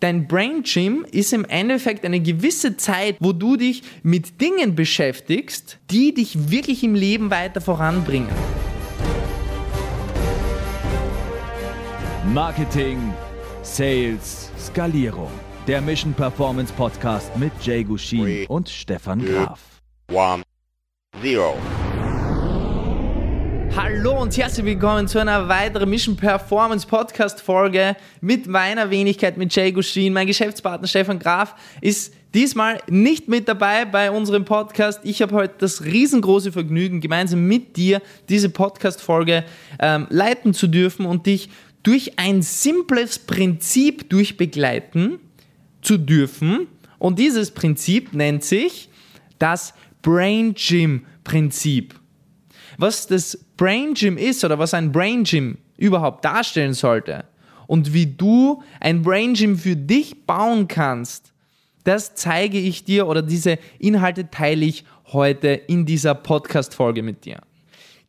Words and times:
dein 0.00 0.28
Brain 0.28 0.62
Gym 0.62 1.04
ist 1.10 1.32
im 1.32 1.44
Endeffekt 1.44 2.04
eine 2.04 2.20
gewisse 2.20 2.76
Zeit, 2.76 3.16
wo 3.20 3.32
du 3.32 3.56
dich 3.56 3.82
mit 4.02 4.40
Dingen 4.40 4.74
beschäftigst, 4.74 5.78
die 5.90 6.14
dich 6.14 6.50
wirklich 6.50 6.84
im 6.84 6.94
Leben 6.94 7.30
weiter 7.30 7.60
voranbringen. 7.60 8.30
Marketing, 12.32 12.98
Sales, 13.62 14.50
Skalierung. 14.58 15.30
Der 15.66 15.80
Mission 15.82 16.14
Performance 16.14 16.72
Podcast 16.72 17.36
mit 17.36 17.52
Jay 17.62 17.84
Gushin 17.84 18.20
Three, 18.24 18.46
und 18.46 18.68
Stefan 18.68 19.20
two, 19.20 19.26
Graf. 19.26 19.60
one, 20.10 20.42
zero. 21.20 21.56
Hallo 23.80 24.20
und 24.20 24.36
herzlich 24.36 24.66
willkommen 24.66 25.06
zu 25.06 25.20
einer 25.20 25.46
weiteren 25.46 25.88
Mission 25.88 26.16
Performance 26.16 26.84
Podcast 26.84 27.40
Folge 27.40 27.94
mit 28.20 28.48
meiner 28.48 28.90
Wenigkeit, 28.90 29.36
mit 29.36 29.54
Jay 29.54 29.70
Gushin. 29.70 30.12
Mein 30.12 30.26
Geschäftspartner 30.26 30.88
Stefan 30.88 31.20
Graf 31.20 31.54
ist 31.80 32.12
diesmal 32.34 32.82
nicht 32.90 33.28
mit 33.28 33.46
dabei 33.46 33.84
bei 33.84 34.10
unserem 34.10 34.44
Podcast. 34.44 34.98
Ich 35.04 35.22
habe 35.22 35.32
heute 35.32 35.54
das 35.58 35.84
riesengroße 35.84 36.50
Vergnügen, 36.50 37.00
gemeinsam 37.00 37.46
mit 37.46 37.76
dir 37.76 38.02
diese 38.28 38.48
Podcast 38.48 39.00
Folge 39.00 39.44
ähm, 39.78 40.08
leiten 40.10 40.54
zu 40.54 40.66
dürfen 40.66 41.06
und 41.06 41.26
dich 41.26 41.48
durch 41.84 42.18
ein 42.18 42.42
simples 42.42 43.20
Prinzip 43.20 44.10
durchbegleiten 44.10 45.20
zu 45.82 45.98
dürfen. 45.98 46.66
Und 46.98 47.20
dieses 47.20 47.52
Prinzip 47.52 48.12
nennt 48.12 48.42
sich 48.42 48.88
das 49.38 49.72
Brain 50.02 50.54
Gym 50.54 51.06
Prinzip. 51.22 51.94
Was 52.76 53.06
das 53.06 53.38
Brain 53.58 53.92
Gym 53.94 54.16
ist 54.16 54.44
oder 54.44 54.58
was 54.58 54.72
ein 54.72 54.92
Brain 54.92 55.24
Gym 55.24 55.58
überhaupt 55.76 56.24
darstellen 56.24 56.72
sollte 56.72 57.24
und 57.66 57.92
wie 57.92 58.06
du 58.06 58.62
ein 58.80 59.02
Brain 59.02 59.34
Gym 59.34 59.58
für 59.58 59.76
dich 59.76 60.24
bauen 60.24 60.68
kannst, 60.68 61.32
das 61.84 62.14
zeige 62.14 62.58
ich 62.58 62.84
dir 62.84 63.06
oder 63.06 63.20
diese 63.20 63.58
Inhalte 63.78 64.30
teile 64.30 64.64
ich 64.64 64.84
heute 65.12 65.48
in 65.48 65.84
dieser 65.84 66.14
Podcast-Folge 66.14 67.02
mit 67.02 67.24
dir. 67.24 67.40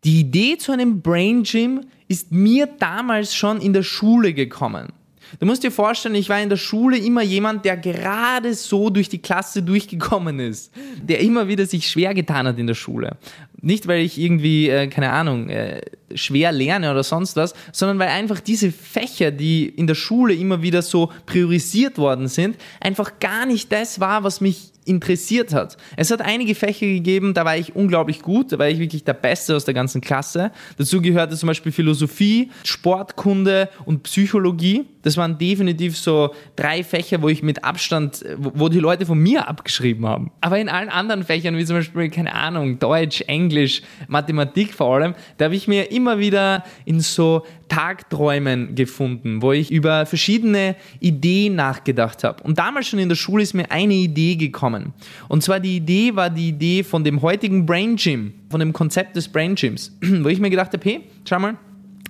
Die 0.04 0.20
Idee 0.20 0.58
zu 0.58 0.72
einem 0.72 1.02
Brain 1.02 1.44
Gym 1.44 1.82
ist 2.08 2.32
mir 2.32 2.68
damals 2.68 3.36
schon 3.36 3.60
in 3.60 3.74
der 3.74 3.84
Schule 3.84 4.34
gekommen. 4.34 4.94
Du 5.40 5.46
musst 5.46 5.64
dir 5.64 5.72
vorstellen, 5.72 6.16
ich 6.16 6.30
war 6.30 6.42
in 6.42 6.50
der 6.50 6.58
Schule 6.58 6.98
immer 6.98 7.22
jemand, 7.22 7.66
der 7.66 7.78
gerade 7.78 8.54
so 8.54 8.90
durch 8.90 9.10
die 9.10 9.20
Klasse 9.20 9.62
durchgekommen 9.62 10.40
ist, 10.40 10.72
der 11.02 11.20
immer 11.20 11.48
wieder 11.48 11.66
sich 11.66 11.88
schwer 11.88 12.14
getan 12.14 12.48
hat 12.48 12.58
in 12.58 12.68
der 12.68 12.74
Schule. 12.74 13.18
Nicht, 13.62 13.88
weil 13.88 14.02
ich 14.02 14.18
irgendwie, 14.18 14.70
äh, 14.70 14.88
keine 14.88 15.12
Ahnung, 15.12 15.50
äh, 15.50 15.82
schwer 16.16 16.52
lerne 16.52 16.92
oder 16.92 17.04
sonst 17.04 17.36
was, 17.36 17.54
sondern 17.72 18.00
weil 18.00 18.08
einfach 18.08 18.40
diese 18.40 18.72
Fächer, 18.72 19.32
die 19.32 19.68
in 19.68 19.86
der 19.86 19.96
Schule 19.96 20.34
immer 20.34 20.62
wieder 20.62 20.82
so 20.82 21.12
priorisiert 21.26 21.98
worden 21.98 22.28
sind, 22.28 22.56
einfach 22.80 23.20
gar 23.20 23.46
nicht 23.46 23.72
das 23.72 24.00
war, 24.00 24.24
was 24.24 24.42
mich 24.42 24.72
interessiert 24.90 25.54
hat. 25.54 25.78
Es 25.96 26.12
hat 26.12 26.22
einige 26.22 26.56
Fächer 26.56 26.88
gegeben, 26.88 27.34
da 27.34 27.46
war 27.46 27.56
ich 27.56 27.76
unglaublich 27.76 28.22
gut, 28.22 28.52
da 28.52 28.60
war 28.60 28.68
ich 28.68 28.80
wirklich 28.80 29.04
der 29.04 29.14
Beste 29.14 29.56
aus 29.56 29.66
der 29.66 29.74
ganzen 29.74 30.02
Klasse. 30.02 30.52
Dazu 30.78 31.02
gehörte 31.02 31.36
zum 31.38 31.48
Beispiel 31.48 31.72
Philosophie, 31.72 32.52
Sportkunde 32.64 33.70
und 33.86 34.04
Psychologie. 34.04 34.86
Das 35.04 35.16
waren 35.16 35.38
definitiv 35.38 35.98
so 35.98 36.34
drei 36.56 36.84
Fächer, 36.84 37.22
wo 37.22 37.30
ich 37.30 37.42
mit 37.44 37.64
Abstand, 37.64 38.26
wo 38.38 38.68
die 38.68 38.80
Leute 38.80 39.06
von 39.06 39.18
mir 39.18 39.48
abgeschrieben 39.48 40.06
haben. 40.06 40.32
Aber 40.42 40.60
in 40.60 40.68
allen 40.68 40.90
anderen 40.90 41.24
Fächern, 41.24 41.56
wie 41.56 41.66
zum 41.66 41.78
Beispiel, 41.78 42.10
keine 42.10 42.34
Ahnung, 42.34 42.80
Deutsch, 42.80 43.22
Englisch, 43.28 43.82
Mathematik 44.08 44.74
vor 44.74 44.96
allem, 44.96 45.14
da 45.38 45.46
habe 45.46 45.56
ich 45.56 45.68
mir 45.68 45.92
immer 45.92 46.20
wieder 46.20 46.64
in 46.84 47.00
so 47.00 47.44
Tagträumen 47.70 48.76
gefunden, 48.76 49.42
wo 49.42 49.54
ich 49.54 49.72
über 49.72 50.06
verschiedene 50.06 50.76
Ideen 51.00 51.56
nachgedacht 51.56 52.24
habe. 52.24 52.44
Und 52.44 52.60
damals 52.60 52.88
schon 52.88 53.00
in 53.00 53.08
der 53.08 53.16
Schule 53.16 53.44
ist 53.44 53.54
mir 53.54 53.72
eine 53.72 53.94
Idee 53.94 54.36
gekommen. 54.36 54.94
Und 55.30 55.44
zwar 55.44 55.60
die 55.60 55.78
Idee 55.78 56.16
war 56.16 56.30
die 56.30 56.50
Idee 56.50 56.84
von 56.84 57.04
dem 57.04 57.22
heutigen 57.22 57.66
Brain 57.66 57.96
Gym, 57.96 58.34
von 58.50 58.60
dem 58.60 58.74
Konzept 58.74 59.16
des 59.16 59.30
Brain 59.30 59.56
Gyms, 59.56 59.96
wo 60.02 60.28
ich 60.28 60.40
mir 60.40 60.50
gedacht 60.50 60.74
habe, 60.74 60.84
hey, 60.84 61.02
schau 61.24 61.40
mal, 61.40 61.58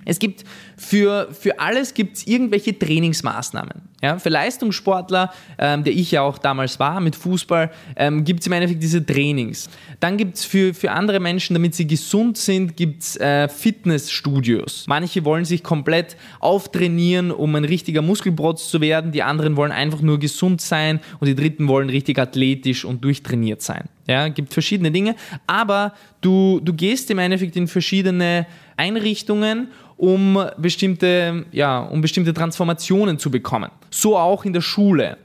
es 0.04 0.18
gibt 0.18 0.44
für, 0.76 1.28
für 1.32 1.60
alles 1.60 1.94
gibt 1.94 2.16
es 2.16 2.26
irgendwelche 2.26 2.78
Trainingsmaßnahmen. 2.78 3.90
Ja, 4.02 4.18
für 4.18 4.30
Leistungssportler, 4.30 5.30
ähm, 5.58 5.84
der 5.84 5.92
ich 5.92 6.10
ja 6.10 6.22
auch 6.22 6.38
damals 6.38 6.80
war 6.80 7.00
mit 7.00 7.14
Fußball, 7.14 7.70
ähm, 7.96 8.24
gibt 8.24 8.40
es 8.40 8.46
im 8.46 8.54
Endeffekt 8.54 8.82
diese 8.82 9.04
Trainings. 9.04 9.68
Dann 10.00 10.16
gibt 10.16 10.36
es 10.36 10.44
für, 10.44 10.72
für 10.72 10.90
andere 10.92 11.20
Menschen, 11.20 11.52
damit 11.52 11.74
sie 11.74 11.86
gesund 11.86 12.38
sind, 12.38 12.78
gibt 12.78 13.02
es 13.02 13.16
äh, 13.18 13.46
Fitnessstudios. 13.48 14.86
Manche 14.88 15.26
wollen 15.26 15.44
sich 15.44 15.62
komplett 15.62 16.16
auftrainieren, 16.40 17.30
um 17.30 17.54
ein 17.56 17.66
richtiger 17.66 18.00
Muskelprotz 18.00 18.70
zu 18.70 18.80
werden. 18.80 19.12
Die 19.12 19.22
anderen 19.22 19.56
wollen 19.56 19.72
einfach 19.72 20.00
nur 20.00 20.18
gesund 20.18 20.62
sein 20.62 21.00
und 21.18 21.26
die 21.26 21.34
dritten 21.34 21.68
wollen 21.68 21.90
richtig 21.90 22.18
athletisch 22.18 22.86
und 22.86 23.04
durchtrainiert 23.04 23.60
sein. 23.60 23.84
Ja, 24.06 24.28
gibt 24.28 24.54
verschiedene 24.54 24.90
Dinge, 24.90 25.14
aber 25.46 25.92
du, 26.20 26.58
du 26.64 26.72
gehst 26.72 27.10
im 27.10 27.18
Endeffekt 27.18 27.54
in 27.54 27.68
verschiedene 27.68 28.46
Einrichtungen, 28.76 29.68
um 30.00 30.42
bestimmte, 30.56 31.44
ja, 31.52 31.80
um 31.80 32.00
bestimmte 32.00 32.32
Transformationen 32.32 33.18
zu 33.18 33.30
bekommen. 33.30 33.70
So 33.90 34.16
auch 34.16 34.46
in 34.46 34.54
der 34.54 34.62
Schule. 34.62 35.18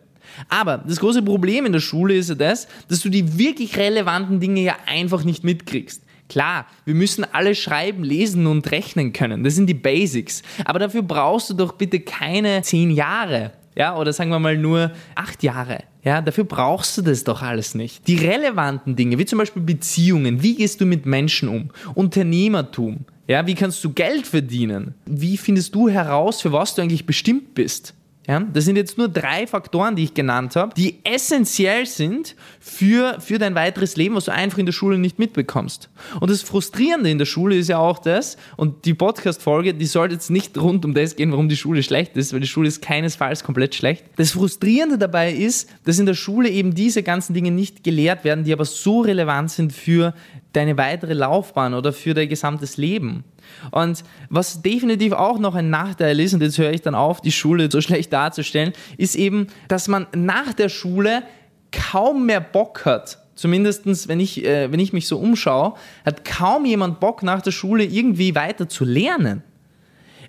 Aber 0.50 0.80
das 0.80 1.00
große 1.00 1.22
Problem 1.22 1.66
in 1.66 1.72
der 1.72 1.80
Schule 1.80 2.13
ist 2.13 2.28
ja 2.28 2.36
das, 2.36 2.68
dass 2.90 3.00
du 3.00 3.08
die 3.08 3.40
wirklich 3.40 3.78
relevanten 3.78 4.41
Dinge 4.41 4.59
ja 4.59 4.75
einfach 4.86 5.24
nicht 5.24 5.46
mitkriegst. 5.46 6.02
Klar, 6.28 6.66
wir 6.84 6.94
müssen 6.94 7.24
alle 7.24 7.56
schreiben, 7.56 8.03
lesen 8.03 8.47
und 8.47 8.69
rechnen 8.72 9.13
können. 9.13 9.46
Das 9.46 9.56
sind 9.56 9.68
die 9.68 9.75
Basics. 9.75 10.41
Aber 10.66 10.80
dafür 10.80 11.03
brauchst 11.03 11.52
du 11.52 11.53
doch 11.53 11.74
bitte 11.74 12.02
keine 12.02 12.62
zehn 12.62 12.92
Jahre. 12.92 13.53
Ja, 13.78 13.96
oder 13.96 14.12
sagen 14.12 14.30
wir 14.30 14.40
mal 14.40 14.57
nur 14.57 14.92
acht 15.16 15.42
Jahre. 15.42 15.84
Ja, 16.03 16.22
dafür 16.22 16.44
brauchst 16.44 16.97
du 16.97 17.02
das 17.02 17.24
doch 17.24 17.42
alles 17.42 17.75
nicht. 17.75 18.06
Die 18.07 18.18
relevanten 18.18 18.97
Dinge, 18.97 19.18
wie 19.19 19.25
zum 19.25 19.40
Beispiel 19.40 19.62
Beziehungen, 19.62 20.42
wie 20.44 20.56
gehst 20.56 20.81
du 20.81 20.86
mit 20.86 21.06
Menschen 21.06 21.47
um, 21.47 21.69
Unternehmertum, 21.94 23.06
ja, 23.28 23.47
wie 23.47 23.56
kannst 23.56 23.84
du 23.84 23.91
Geld 23.91 24.28
verdienen? 24.28 24.94
Wie 25.06 25.38
findest 25.38 25.74
du 25.74 25.90
heraus, 25.90 26.41
für 26.41 26.52
was 26.52 26.75
du 26.75 26.81
eigentlich 26.81 27.06
bestimmt 27.06 27.56
bist? 27.56 27.94
Ja, 28.28 28.40
das 28.40 28.66
sind 28.66 28.75
jetzt 28.75 28.97
nur 28.97 29.08
drei 29.08 29.46
Faktoren, 29.46 29.96
die 29.96 30.03
ich 30.03 30.13
genannt 30.16 30.56
habe, 30.56 30.74
die 30.75 31.00
essentiell 31.03 31.86
sind 31.86 32.36
für, 32.59 33.19
für 33.19 33.38
dein 33.38 33.53
weiteres 33.53 33.97
Leben, 33.97 34.16
was 34.16 34.25
du 34.25 34.34
einfach 34.34 34.58
in 34.58 34.66
der 34.66 34.74
Schule 34.74 34.97
nicht 34.97 35.19
mitbekommst. 35.19 35.90
Und 36.19 36.31
das 36.31 36.41
Frustrierende 36.41 37.12
in 37.12 37.19
der 37.19 37.25
Schule 37.25 37.56
ist 37.56 37.69
ja 37.69 37.78
auch 37.78 38.00
das, 38.00 38.38
und 38.58 38.86
die 38.86 38.96
Podcast-Folge, 38.96 39.75
die 39.75 39.86
sollte 39.86 40.16
jetzt 40.16 40.31
nicht 40.31 40.57
rund 40.57 40.86
um 40.86 40.96
das 40.96 41.16
gehen, 41.16 41.31
warum 41.31 41.50
die 41.50 41.57
Schule 41.57 41.84
schlecht 41.84 42.18
ist, 42.18 42.34
weil 42.34 42.40
die 42.40 42.47
Schule 42.47 42.68
ist 42.68 42.81
keinesfalls 42.81 43.44
komplett 43.44 43.75
schlecht. 43.75 44.03
Das 44.16 44.31
Frustrierende 44.31 44.97
dabei 44.97 45.31
ist, 45.31 45.69
dass 45.84 46.00
in 46.00 46.07
der 46.07 46.16
Schule 46.16 46.50
eben 46.50 46.74
diese 46.74 47.03
ganzen 47.03 47.36
Dinge 47.36 47.52
nicht 47.52 47.84
gelehrt 47.84 48.24
werden, 48.24 48.44
die 48.44 48.53
aber 48.53 48.66
so 48.66 49.02
relevant 49.02 49.52
sind 49.52 49.72
für 49.72 50.16
deine 50.55 50.77
weitere 50.77 51.13
Laufbahn 51.13 51.73
oder 51.73 51.93
für 51.93 52.13
dein 52.13 52.29
gesamtes 52.29 52.77
Leben. 52.77 53.23
Und 53.71 54.03
was 54.29 54.61
definitiv 54.61 55.13
auch 55.13 55.39
noch 55.39 55.55
ein 55.55 55.69
Nachteil 55.69 56.19
ist, 56.19 56.33
und 56.33 56.41
jetzt 56.41 56.57
höre 56.57 56.71
ich 56.71 56.81
dann 56.81 56.95
auf, 56.95 57.21
die 57.21 57.31
Schule 57.31 57.69
so 57.71 57.81
schlecht 57.85 58.13
darzustellen, 58.13 58.73
ist 58.97 59.15
eben, 59.15 59.47
dass 59.67 59.88
man 59.88 60.07
nach 60.15 60.53
der 60.53 60.69
Schule 60.69 61.23
kaum 61.71 62.25
mehr 62.25 62.41
Bock 62.41 62.85
hat. 62.85 63.19
Zumindest, 63.35 64.07
wenn 64.07 64.19
ich, 64.21 64.45
äh, 64.45 64.71
wenn 64.71 64.79
ich 64.79 64.94
mich 64.94 65.07
so 65.07 65.17
umschaue, 65.17 65.73
hat 66.05 66.23
kaum 66.23 66.65
jemand 66.65 67.01
Bock 67.01 67.21
nach 67.21 67.41
der 67.41 67.51
Schule 67.51 67.83
irgendwie 67.83 68.33
weiter 68.33 68.69
zu 68.69 68.85
lernen. 68.85 69.44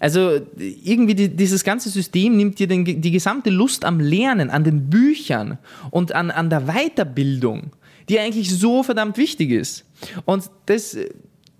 Also 0.00 0.40
irgendwie 0.56 1.14
die, 1.14 1.28
dieses 1.28 1.64
ganze 1.64 1.88
System 1.88 2.36
nimmt 2.36 2.58
dir 2.58 2.66
den, 2.66 2.84
die 2.84 3.10
gesamte 3.10 3.50
Lust 3.50 3.84
am 3.84 4.00
Lernen, 4.00 4.50
an 4.50 4.64
den 4.64 4.90
Büchern 4.90 5.58
und 5.90 6.14
an, 6.14 6.30
an 6.30 6.50
der 6.50 6.62
Weiterbildung, 6.66 7.72
die 8.08 8.18
eigentlich 8.18 8.56
so 8.56 8.82
verdammt 8.82 9.16
wichtig 9.18 9.50
ist. 9.50 9.84
Und 10.24 10.50
das 10.66 10.96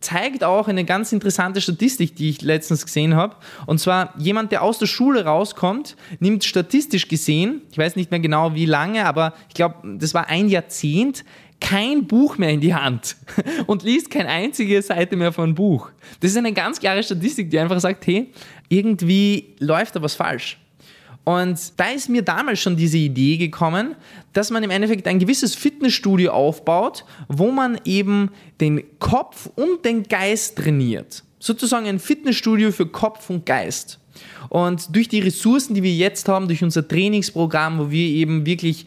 zeigt 0.00 0.44
auch 0.44 0.68
eine 0.68 0.84
ganz 0.84 1.12
interessante 1.12 1.60
Statistik, 1.60 2.14
die 2.14 2.30
ich 2.30 2.42
letztens 2.42 2.84
gesehen 2.84 3.16
habe. 3.16 3.36
Und 3.66 3.78
zwar, 3.78 4.14
jemand, 4.18 4.52
der 4.52 4.62
aus 4.62 4.78
der 4.78 4.86
Schule 4.86 5.24
rauskommt, 5.24 5.96
nimmt 6.20 6.44
statistisch 6.44 7.08
gesehen, 7.08 7.62
ich 7.72 7.78
weiß 7.78 7.96
nicht 7.96 8.10
mehr 8.10 8.20
genau 8.20 8.54
wie 8.54 8.66
lange, 8.66 9.04
aber 9.06 9.34
ich 9.48 9.54
glaube, 9.54 9.96
das 9.98 10.14
war 10.14 10.28
ein 10.28 10.48
Jahrzehnt, 10.48 11.24
kein 11.60 12.06
Buch 12.06 12.36
mehr 12.38 12.50
in 12.50 12.60
die 12.60 12.74
Hand 12.74 13.16
und 13.66 13.82
liest 13.82 14.10
keine 14.10 14.28
einzige 14.28 14.80
Seite 14.82 15.16
mehr 15.16 15.32
von 15.32 15.54
Buch. 15.54 15.90
Das 16.20 16.30
ist 16.30 16.36
eine 16.36 16.52
ganz 16.52 16.78
klare 16.78 17.02
Statistik, 17.02 17.50
die 17.50 17.58
einfach 17.58 17.80
sagt, 17.80 18.06
hey, 18.06 18.30
irgendwie 18.68 19.54
läuft 19.58 19.96
da 19.96 20.02
was 20.02 20.14
falsch. 20.14 20.58
Und 21.26 21.58
da 21.76 21.90
ist 21.90 22.08
mir 22.08 22.22
damals 22.22 22.60
schon 22.60 22.76
diese 22.76 22.98
Idee 22.98 23.36
gekommen, 23.36 23.96
dass 24.32 24.52
man 24.52 24.62
im 24.62 24.70
Endeffekt 24.70 25.08
ein 25.08 25.18
gewisses 25.18 25.56
Fitnessstudio 25.56 26.30
aufbaut, 26.30 27.04
wo 27.26 27.50
man 27.50 27.80
eben 27.84 28.30
den 28.60 28.84
Kopf 29.00 29.50
und 29.56 29.84
den 29.84 30.04
Geist 30.04 30.56
trainiert. 30.56 31.24
Sozusagen 31.40 31.86
ein 31.86 31.98
Fitnessstudio 31.98 32.70
für 32.70 32.86
Kopf 32.86 33.28
und 33.28 33.44
Geist. 33.44 33.98
Und 34.50 34.94
durch 34.94 35.08
die 35.08 35.18
Ressourcen, 35.18 35.74
die 35.74 35.82
wir 35.82 35.92
jetzt 35.92 36.28
haben, 36.28 36.46
durch 36.46 36.62
unser 36.62 36.86
Trainingsprogramm, 36.86 37.80
wo 37.80 37.90
wir 37.90 38.06
eben 38.06 38.46
wirklich 38.46 38.86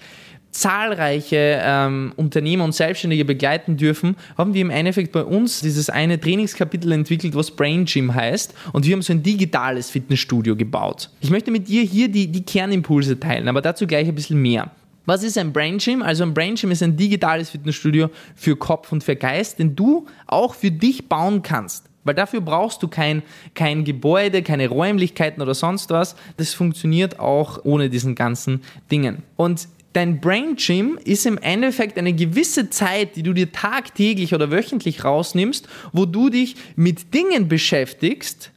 zahlreiche 0.52 1.62
ähm, 1.64 2.14
Unternehmer 2.16 2.64
und 2.64 2.74
Selbstständige 2.74 3.26
begleiten 3.26 3.78
dürfen, 3.78 4.16
haben 4.38 4.54
wir 4.54 4.62
im 4.62 4.70
Endeffekt 4.70 5.12
bei 5.12 5.24
uns 5.24 5.62
dieses 5.62 5.90
eine 5.90 6.20
Trainingskapitel 6.20 6.92
entwickelt, 6.92 7.36
was 7.36 7.52
Brain 7.52 7.86
Gym 7.86 8.14
heißt. 8.14 8.54
Und 8.74 8.86
wir 8.86 8.94
haben 8.94 9.02
so 9.02 9.14
ein 9.14 9.24
digitales 9.24 9.90
Fitnessstudio 9.90 10.56
gebaut. 10.56 11.10
Ich 11.22 11.30
möchte 11.30 11.52
mit 11.52 11.68
dir 11.68 11.84
hier 11.84 12.10
die, 12.10 12.28
die 12.28 12.44
Kernimpulse 12.44 13.20
teilen, 13.20 13.48
aber 13.48 13.62
dazu 13.62 13.86
gleich 13.86 14.08
ein 14.08 14.16
bisschen 14.16 14.42
mehr. 14.42 14.72
Was 15.06 15.24
ist 15.24 15.38
ein 15.38 15.54
Brain 15.54 15.80
Gym? 15.80 16.04
Also 16.04 16.24
ein 16.24 16.34
Brain 16.34 16.56
Gym 16.56 16.72
ist 16.72 16.84
ein 16.84 16.96
digitales 16.96 17.50
Fitnessstudio 17.50 18.10
für 18.36 18.56
Kopf 18.56 18.92
und 18.92 19.04
für 19.04 19.16
Geist, 19.16 19.58
den 19.60 19.76
du 19.76 20.06
auch 20.28 20.54
für 20.54 20.72
dich 20.72 21.08
bauen 21.10 21.42
kannst. 21.42 21.86
Weil 22.04 22.16
dafür 22.16 22.42
brauchst 22.42 22.82
du 22.82 22.88
kein, 22.88 23.24
kein 23.56 23.84
Gebäude, 23.84 24.42
keine 24.42 24.68
Räumlichkeiten 24.68 25.42
oder 25.42 25.54
sonst 25.54 25.90
was. 25.90 26.16
Das 26.38 26.54
funktioniert 26.54 27.20
auch 27.20 27.60
ohne 27.66 27.90
diesen 27.90 28.16
ganzen 28.16 28.62
Dingen. 28.92 29.24
Und 29.36 29.68
dein 29.94 30.20
Brain 30.22 30.56
Gym 30.56 31.00
ist 31.04 31.26
im 31.26 31.38
Endeffekt 31.38 31.98
eine 31.98 32.14
gewisse 32.14 32.70
Zeit, 32.70 33.16
die 33.16 33.24
du 33.24 33.34
dir 33.34 33.52
tagtäglich 33.52 34.34
oder 34.34 34.52
wöchentlich 34.52 35.04
rausnimmst, 35.04 35.68
wo 35.92 36.06
du 36.06 36.30
dich 36.30 36.56
mit 36.76 37.14
Dingen 37.14 37.48
beschäftigst, 37.48 38.52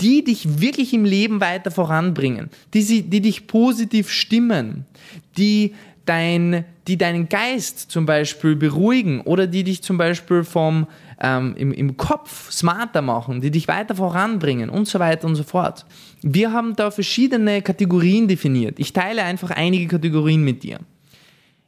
die 0.00 0.24
dich 0.24 0.60
wirklich 0.60 0.92
im 0.92 1.04
Leben 1.04 1.40
weiter 1.40 1.70
voranbringen, 1.70 2.50
die, 2.74 2.82
sie, 2.82 3.02
die 3.02 3.20
dich 3.20 3.46
positiv 3.46 4.10
stimmen, 4.10 4.86
die, 5.36 5.74
dein, 6.04 6.64
die 6.86 6.96
deinen 6.96 7.28
Geist 7.28 7.90
zum 7.90 8.06
Beispiel 8.06 8.56
beruhigen 8.56 9.20
oder 9.22 9.46
die 9.46 9.64
dich 9.64 9.82
zum 9.82 9.98
Beispiel 9.98 10.44
vom, 10.44 10.86
ähm, 11.20 11.54
im, 11.56 11.72
im 11.72 11.96
Kopf 11.96 12.50
smarter 12.50 13.02
machen, 13.02 13.40
die 13.40 13.50
dich 13.50 13.68
weiter 13.68 13.94
voranbringen 13.94 14.68
und 14.68 14.88
so 14.88 14.98
weiter 14.98 15.26
und 15.26 15.36
so 15.36 15.44
fort. 15.44 15.86
Wir 16.22 16.52
haben 16.52 16.74
da 16.76 16.90
verschiedene 16.90 17.62
Kategorien 17.62 18.28
definiert. 18.28 18.78
Ich 18.78 18.92
teile 18.92 19.22
einfach 19.22 19.50
einige 19.50 19.86
Kategorien 19.86 20.42
mit 20.42 20.62
dir. 20.62 20.80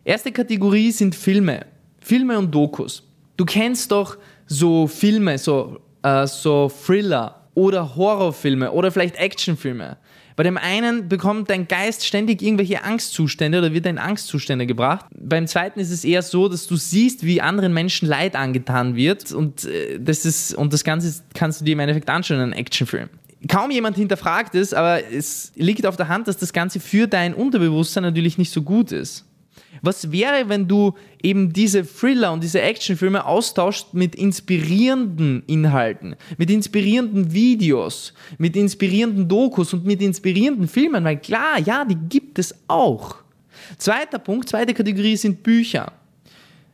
Erste 0.04 0.32
Kategorie 0.32 0.90
sind 0.90 1.14
Filme. 1.14 1.66
Filme 2.00 2.38
und 2.38 2.54
Dokus. 2.54 3.02
Du 3.36 3.44
kennst 3.44 3.90
doch 3.90 4.16
so 4.46 4.86
Filme, 4.86 5.38
so, 5.38 5.80
äh, 6.02 6.26
so 6.26 6.70
Thriller 6.84 7.40
oder 7.54 7.96
Horrorfilme 7.96 8.70
oder 8.70 8.90
vielleicht 8.90 9.16
Actionfilme. 9.16 9.96
Bei 10.36 10.42
dem 10.42 10.56
einen 10.56 11.08
bekommt 11.08 11.48
dein 11.50 11.68
Geist 11.68 12.04
ständig 12.04 12.42
irgendwelche 12.42 12.82
Angstzustände 12.82 13.58
oder 13.58 13.72
wird 13.72 13.86
in 13.86 13.98
Angstzustände 13.98 14.66
gebracht. 14.66 15.06
Beim 15.16 15.46
zweiten 15.46 15.78
ist 15.78 15.90
es 15.90 16.04
eher 16.04 16.22
so, 16.22 16.48
dass 16.48 16.66
du 16.66 16.76
siehst, 16.76 17.24
wie 17.24 17.40
anderen 17.40 17.72
Menschen 17.72 18.08
Leid 18.08 18.34
angetan 18.34 18.96
wird 18.96 19.32
und 19.32 19.64
äh, 19.64 20.00
das 20.00 20.24
ist 20.24 20.54
und 20.54 20.72
das 20.72 20.82
Ganze 20.82 21.22
kannst 21.34 21.60
du 21.60 21.64
dir 21.64 21.72
im 21.72 21.80
Endeffekt 21.80 22.10
anschauen 22.10 22.38
in 22.38 22.42
einem 22.42 22.52
Actionfilm. 22.52 23.08
Kaum 23.48 23.70
jemand 23.70 23.96
hinterfragt 23.96 24.54
es, 24.54 24.72
aber 24.72 25.12
es 25.12 25.52
liegt 25.54 25.86
auf 25.86 25.96
der 25.96 26.08
Hand, 26.08 26.28
dass 26.28 26.38
das 26.38 26.52
Ganze 26.52 26.80
für 26.80 27.06
dein 27.06 27.34
Unterbewusstsein 27.34 28.02
natürlich 28.02 28.38
nicht 28.38 28.50
so 28.50 28.62
gut 28.62 28.90
ist. 28.90 29.26
Was 29.84 30.10
wäre, 30.10 30.48
wenn 30.48 30.66
du 30.66 30.94
eben 31.22 31.52
diese 31.52 31.84
Thriller 31.84 32.32
und 32.32 32.42
diese 32.42 32.62
Actionfilme 32.62 33.26
austauschst 33.26 33.92
mit 33.92 34.14
inspirierenden 34.14 35.42
Inhalten, 35.46 36.16
mit 36.38 36.50
inspirierenden 36.50 37.34
Videos, 37.34 38.14
mit 38.38 38.56
inspirierenden 38.56 39.28
Dokus 39.28 39.74
und 39.74 39.84
mit 39.84 40.00
inspirierenden 40.00 40.68
Filmen? 40.68 41.04
Weil 41.04 41.18
klar, 41.18 41.60
ja, 41.60 41.84
die 41.84 41.98
gibt 42.08 42.38
es 42.38 42.54
auch. 42.66 43.16
Zweiter 43.76 44.18
Punkt, 44.18 44.48
zweite 44.48 44.72
Kategorie 44.72 45.18
sind 45.18 45.42
Bücher. 45.42 45.92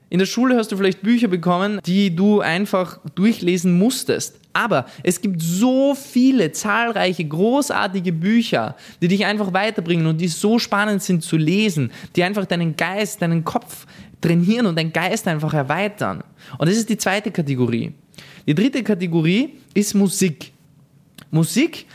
In 0.09 0.21
der 0.21 0.27
Schule 0.27 0.57
hast 0.57 0.71
du 0.71 0.77
vielleicht 0.77 1.03
Bücher 1.03 1.27
bekommen, 1.27 1.81
die 1.87 2.15
du 2.15 2.41
einfach 2.41 3.01
durchlesen 3.17 3.77
musstest. 3.77 4.40
Aber 4.53 4.87
es 5.03 5.21
gibt 5.21 5.41
so 5.41 5.95
viele 5.95 6.51
zahlreiche 6.53 7.25
großartige 7.25 8.13
Bücher, 8.13 8.77
die 9.01 9.09
dich 9.09 9.25
einfach 9.25 9.53
weiterbringen 9.53 10.07
und 10.07 10.21
die 10.21 10.29
so 10.29 10.59
spannend 10.59 11.03
sind 11.03 11.23
zu 11.23 11.37
lesen, 11.37 11.93
die 12.17 12.25
einfach 12.25 12.47
deinen 12.47 12.75
Geist, 12.77 13.23
deinen 13.23 13.45
Kopf 13.45 13.87
trainieren 14.21 14.67
und 14.67 14.77
deinen 14.77 14.93
Geist 14.93 15.29
einfach 15.29 15.55
erweitern. 15.55 16.25
Und 16.59 16.69
das 16.69 16.77
ist 16.77 16.89
die 16.89 16.99
zweite 16.99 17.31
Kategorie. 17.31 17.93
Die 18.47 18.55
dritte 18.55 18.83
Kategorie 18.83 19.55
ist 19.75 19.95
Musik. 19.95 20.53
Musik, 21.31 21.87